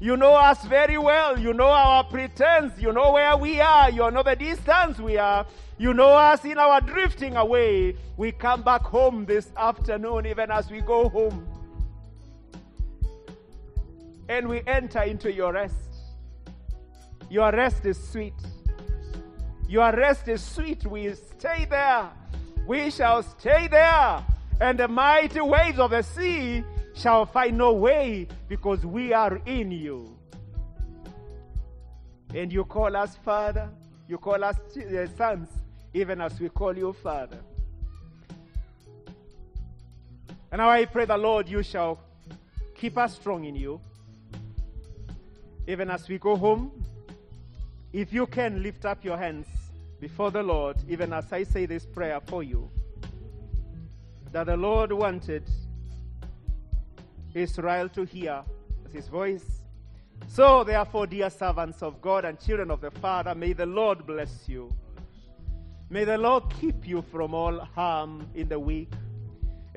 You 0.00 0.16
know 0.16 0.32
us 0.32 0.64
very 0.64 0.98
well. 0.98 1.38
You 1.38 1.52
know 1.52 1.68
our 1.68 2.02
pretense. 2.04 2.72
You 2.78 2.92
know 2.92 3.12
where 3.12 3.36
we 3.36 3.60
are. 3.60 3.90
You 3.90 4.10
know 4.10 4.22
the 4.22 4.34
distance 4.34 4.98
we 4.98 5.16
are. 5.16 5.46
You 5.78 5.94
know 5.94 6.10
us 6.10 6.44
in 6.44 6.58
our 6.58 6.80
drifting 6.80 7.36
away. 7.36 7.96
We 8.16 8.32
come 8.32 8.62
back 8.62 8.82
home 8.82 9.26
this 9.26 9.50
afternoon, 9.56 10.26
even 10.26 10.50
as 10.50 10.70
we 10.70 10.80
go 10.80 11.08
home. 11.08 11.46
And 14.28 14.48
we 14.48 14.62
enter 14.66 15.02
into 15.02 15.32
your 15.32 15.52
rest. 15.52 15.76
Your 17.30 17.52
rest 17.52 17.86
is 17.86 17.96
sweet. 17.96 18.34
Your 19.72 19.90
rest 19.96 20.28
is 20.28 20.42
sweet. 20.42 20.84
We 20.84 21.14
stay 21.14 21.64
there. 21.64 22.10
We 22.66 22.90
shall 22.90 23.22
stay 23.22 23.68
there. 23.68 24.22
And 24.60 24.78
the 24.78 24.86
mighty 24.86 25.40
waves 25.40 25.78
of 25.78 25.92
the 25.92 26.02
sea 26.02 26.62
shall 26.94 27.24
find 27.24 27.56
no 27.56 27.72
way 27.72 28.28
because 28.50 28.84
we 28.84 29.14
are 29.14 29.40
in 29.46 29.70
you. 29.70 30.14
And 32.34 32.52
you 32.52 32.66
call 32.66 32.94
us 32.94 33.16
Father. 33.24 33.70
You 34.08 34.18
call 34.18 34.44
us 34.44 34.56
uh, 34.76 35.06
sons, 35.16 35.48
even 35.94 36.20
as 36.20 36.38
we 36.38 36.50
call 36.50 36.76
you 36.76 36.92
Father. 36.92 37.38
And 40.50 40.58
now 40.58 40.68
I 40.68 40.84
pray 40.84 41.06
the 41.06 41.16
Lord, 41.16 41.48
you 41.48 41.62
shall 41.62 41.98
keep 42.74 42.98
us 42.98 43.14
strong 43.14 43.46
in 43.46 43.56
you. 43.56 43.80
Even 45.66 45.88
as 45.88 46.06
we 46.10 46.18
go 46.18 46.36
home, 46.36 46.70
if 47.94 48.12
you 48.12 48.26
can 48.26 48.62
lift 48.62 48.84
up 48.84 49.02
your 49.02 49.16
hands 49.16 49.46
before 50.02 50.32
the 50.32 50.42
Lord, 50.42 50.76
even 50.88 51.12
as 51.12 51.32
I 51.32 51.44
say 51.44 51.64
this 51.64 51.86
prayer 51.86 52.20
for 52.26 52.42
you, 52.42 52.68
that 54.32 54.46
the 54.46 54.56
Lord 54.56 54.90
wanted 54.90 55.44
Israel 57.32 57.88
to 57.90 58.02
hear 58.02 58.42
his 58.92 59.06
voice. 59.06 59.62
So, 60.26 60.64
therefore, 60.64 61.06
dear 61.06 61.30
servants 61.30 61.84
of 61.84 62.02
God 62.02 62.24
and 62.24 62.36
children 62.40 62.72
of 62.72 62.80
the 62.80 62.90
Father, 62.90 63.32
may 63.36 63.52
the 63.52 63.64
Lord 63.64 64.04
bless 64.04 64.48
you. 64.48 64.74
May 65.88 66.02
the 66.02 66.18
Lord 66.18 66.52
keep 66.60 66.84
you 66.84 67.02
from 67.02 67.32
all 67.32 67.60
harm 67.60 68.26
in 68.34 68.48
the 68.48 68.58
week 68.58 68.90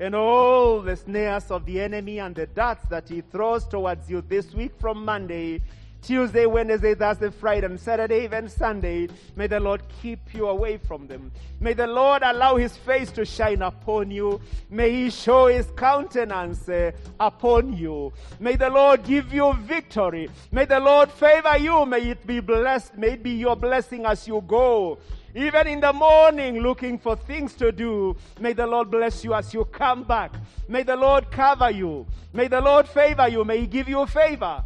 and 0.00 0.12
all 0.12 0.80
the 0.80 0.96
snares 0.96 1.52
of 1.52 1.64
the 1.66 1.80
enemy 1.80 2.18
and 2.18 2.34
the 2.34 2.48
darts 2.48 2.84
that 2.88 3.08
he 3.08 3.20
throws 3.20 3.64
towards 3.64 4.10
you 4.10 4.22
this 4.22 4.52
week 4.52 4.72
from 4.80 5.04
Monday 5.04 5.62
Tuesday, 6.06 6.46
Wednesday, 6.46 6.94
Thursday, 6.94 7.30
Friday, 7.30 7.66
and 7.66 7.80
Saturday, 7.80 8.22
even 8.22 8.48
Sunday. 8.48 9.08
May 9.34 9.48
the 9.48 9.58
Lord 9.58 9.82
keep 10.00 10.32
you 10.32 10.46
away 10.46 10.76
from 10.76 11.08
them. 11.08 11.32
May 11.58 11.72
the 11.72 11.88
Lord 11.88 12.22
allow 12.22 12.54
his 12.54 12.76
face 12.76 13.10
to 13.10 13.24
shine 13.24 13.60
upon 13.60 14.12
you. 14.12 14.40
May 14.70 14.92
he 14.92 15.10
show 15.10 15.48
his 15.48 15.66
countenance 15.76 16.68
uh, 16.68 16.92
upon 17.18 17.76
you. 17.76 18.12
May 18.38 18.54
the 18.54 18.70
Lord 18.70 19.02
give 19.02 19.34
you 19.34 19.52
victory. 19.54 20.30
May 20.52 20.66
the 20.66 20.78
Lord 20.78 21.10
favor 21.10 21.58
you. 21.58 21.84
May 21.84 22.10
it 22.10 22.24
be 22.24 22.38
blessed. 22.38 22.96
May 22.96 23.14
it 23.14 23.24
be 23.24 23.32
your 23.32 23.56
blessing 23.56 24.06
as 24.06 24.28
you 24.28 24.44
go. 24.46 24.98
Even 25.34 25.66
in 25.66 25.80
the 25.80 25.92
morning, 25.92 26.60
looking 26.60 26.98
for 26.98 27.16
things 27.16 27.54
to 27.54 27.72
do. 27.72 28.16
May 28.38 28.52
the 28.52 28.66
Lord 28.66 28.92
bless 28.92 29.24
you 29.24 29.34
as 29.34 29.52
you 29.52 29.64
come 29.64 30.04
back. 30.04 30.32
May 30.68 30.84
the 30.84 30.94
Lord 30.94 31.32
cover 31.32 31.72
you. 31.72 32.06
May 32.32 32.46
the 32.46 32.60
Lord 32.60 32.86
favor 32.86 33.26
you. 33.26 33.44
May 33.44 33.62
He 33.62 33.66
give 33.66 33.88
you 33.88 34.02
a 34.02 34.06
favor. 34.06 34.62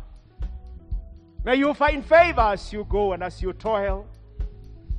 May 1.42 1.54
you 1.54 1.72
find 1.72 2.04
favor 2.04 2.40
as 2.40 2.70
you 2.70 2.84
go 2.84 3.14
and 3.14 3.22
as 3.22 3.40
you 3.40 3.54
toil. 3.54 4.06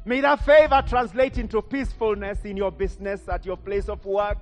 May 0.05 0.21
that 0.21 0.43
favor 0.43 0.83
translate 0.87 1.37
into 1.37 1.61
peacefulness 1.61 2.43
in 2.45 2.57
your 2.57 2.71
business, 2.71 3.29
at 3.29 3.45
your 3.45 3.57
place 3.57 3.87
of 3.87 4.03
work. 4.03 4.39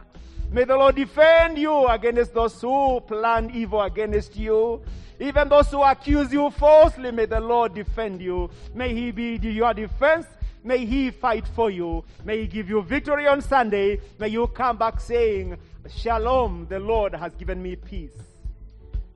May 0.50 0.64
the 0.64 0.78
Lord 0.78 0.96
defend 0.96 1.58
you 1.58 1.88
against 1.88 2.34
those 2.34 2.60
who 2.62 3.02
plan 3.02 3.52
evil 3.54 3.82
against 3.82 4.38
you. 4.38 4.82
Even 5.20 5.50
those 5.50 5.68
who 5.68 5.84
accuse 5.84 6.32
you 6.32 6.50
falsely, 6.52 7.12
may 7.12 7.26
the 7.26 7.42
Lord 7.42 7.74
defend 7.74 8.22
you. 8.22 8.50
May 8.74 8.94
He 8.94 9.12
be 9.12 9.38
your 9.42 9.74
defense. 9.74 10.26
May 10.64 10.86
He 10.86 11.12
fight 11.12 11.46
for 11.50 11.70
you. 11.70 12.06
May 12.24 12.42
He 12.42 12.48
give 12.48 12.70
you 12.70 12.82
victory 12.82 13.28
on 13.28 13.42
Sunday. 13.42 14.00
May 14.18 14.30
you 14.30 14.48
come 14.48 14.78
back 14.78 15.02
saying, 15.02 15.58
Shalom, 15.90 16.66
the 16.70 16.80
Lord 16.80 17.14
has 17.14 17.36
given 17.36 17.62
me 17.62 17.76
peace. 17.76 18.16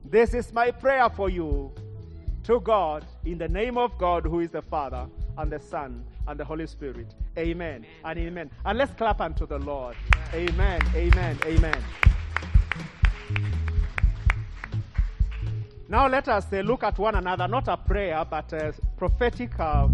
This 0.03 0.33
is 0.33 0.51
my 0.51 0.71
prayer 0.71 1.09
for 1.09 1.29
you 1.29 1.71
to 2.43 2.59
God 2.59 3.05
in 3.25 3.37
the 3.37 3.47
name 3.47 3.77
of 3.77 3.97
God, 3.97 4.25
who 4.25 4.39
is 4.41 4.51
the 4.51 4.61
Father 4.61 5.07
and 5.37 5.51
the 5.51 5.59
Son 5.59 6.03
and 6.27 6.39
the 6.39 6.45
Holy 6.45 6.67
Spirit. 6.67 7.13
Amen, 7.37 7.85
and 8.03 8.19
amen. 8.19 8.51
And 8.65 8.77
let's 8.77 8.93
clap 8.93 9.21
unto 9.21 9.45
the 9.45 9.59
Lord. 9.59 9.95
Amen, 10.33 10.81
amen, 10.95 11.37
amen. 11.45 11.83
Now 15.89 16.07
let 16.07 16.27
us 16.27 16.45
uh, 16.51 16.57
look 16.61 16.83
at 16.83 16.97
one 16.97 17.15
another, 17.15 17.47
not 17.47 17.67
a 17.67 17.77
prayer, 17.77 18.25
but 18.29 18.51
a 18.53 18.73
prophetic, 18.97 19.59
uh, 19.59 19.87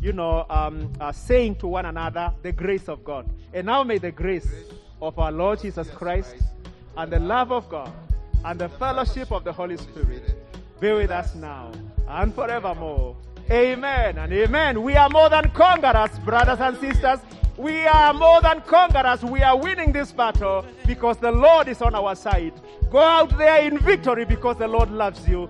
you 0.00 0.12
know, 0.12 0.44
um, 0.50 0.92
uh, 1.00 1.12
saying 1.12 1.56
to 1.56 1.68
one 1.68 1.86
another 1.86 2.32
the 2.42 2.52
grace 2.52 2.88
of 2.88 3.04
God. 3.04 3.28
And 3.52 3.66
now 3.66 3.84
may 3.84 3.98
the 3.98 4.10
grace 4.10 4.48
of 5.00 5.18
our 5.18 5.30
Lord 5.30 5.60
Jesus 5.60 5.88
Christ 5.90 6.34
and 6.96 7.12
the 7.12 7.20
love 7.20 7.52
of 7.52 7.68
God 7.68 7.92
and 8.44 8.58
the 8.58 8.68
fellowship 8.68 9.30
of 9.30 9.44
the 9.44 9.52
Holy 9.52 9.76
Spirit 9.76 10.34
be 10.80 10.92
with 10.92 11.10
us 11.10 11.34
now 11.34 11.70
and 12.08 12.34
forevermore. 12.34 13.16
Amen 13.50 14.18
and 14.18 14.32
amen. 14.32 14.82
We 14.82 14.96
are 14.96 15.08
more 15.08 15.28
than 15.28 15.50
conquerors, 15.50 16.18
brothers 16.20 16.60
and 16.60 16.76
sisters. 16.78 17.20
We 17.56 17.86
are 17.86 18.12
more 18.12 18.40
than 18.42 18.60
conquerors. 18.62 19.22
We 19.22 19.42
are 19.42 19.56
winning 19.56 19.92
this 19.92 20.12
battle 20.12 20.64
because 20.86 21.16
the 21.18 21.32
Lord 21.32 21.68
is 21.68 21.80
on 21.80 21.94
our 21.94 22.14
side. 22.14 22.52
Go 22.90 22.98
out 22.98 23.36
there 23.38 23.62
in 23.62 23.78
victory 23.78 24.24
because 24.24 24.56
the 24.58 24.68
Lord 24.68 24.90
loves 24.90 25.26
you. 25.28 25.48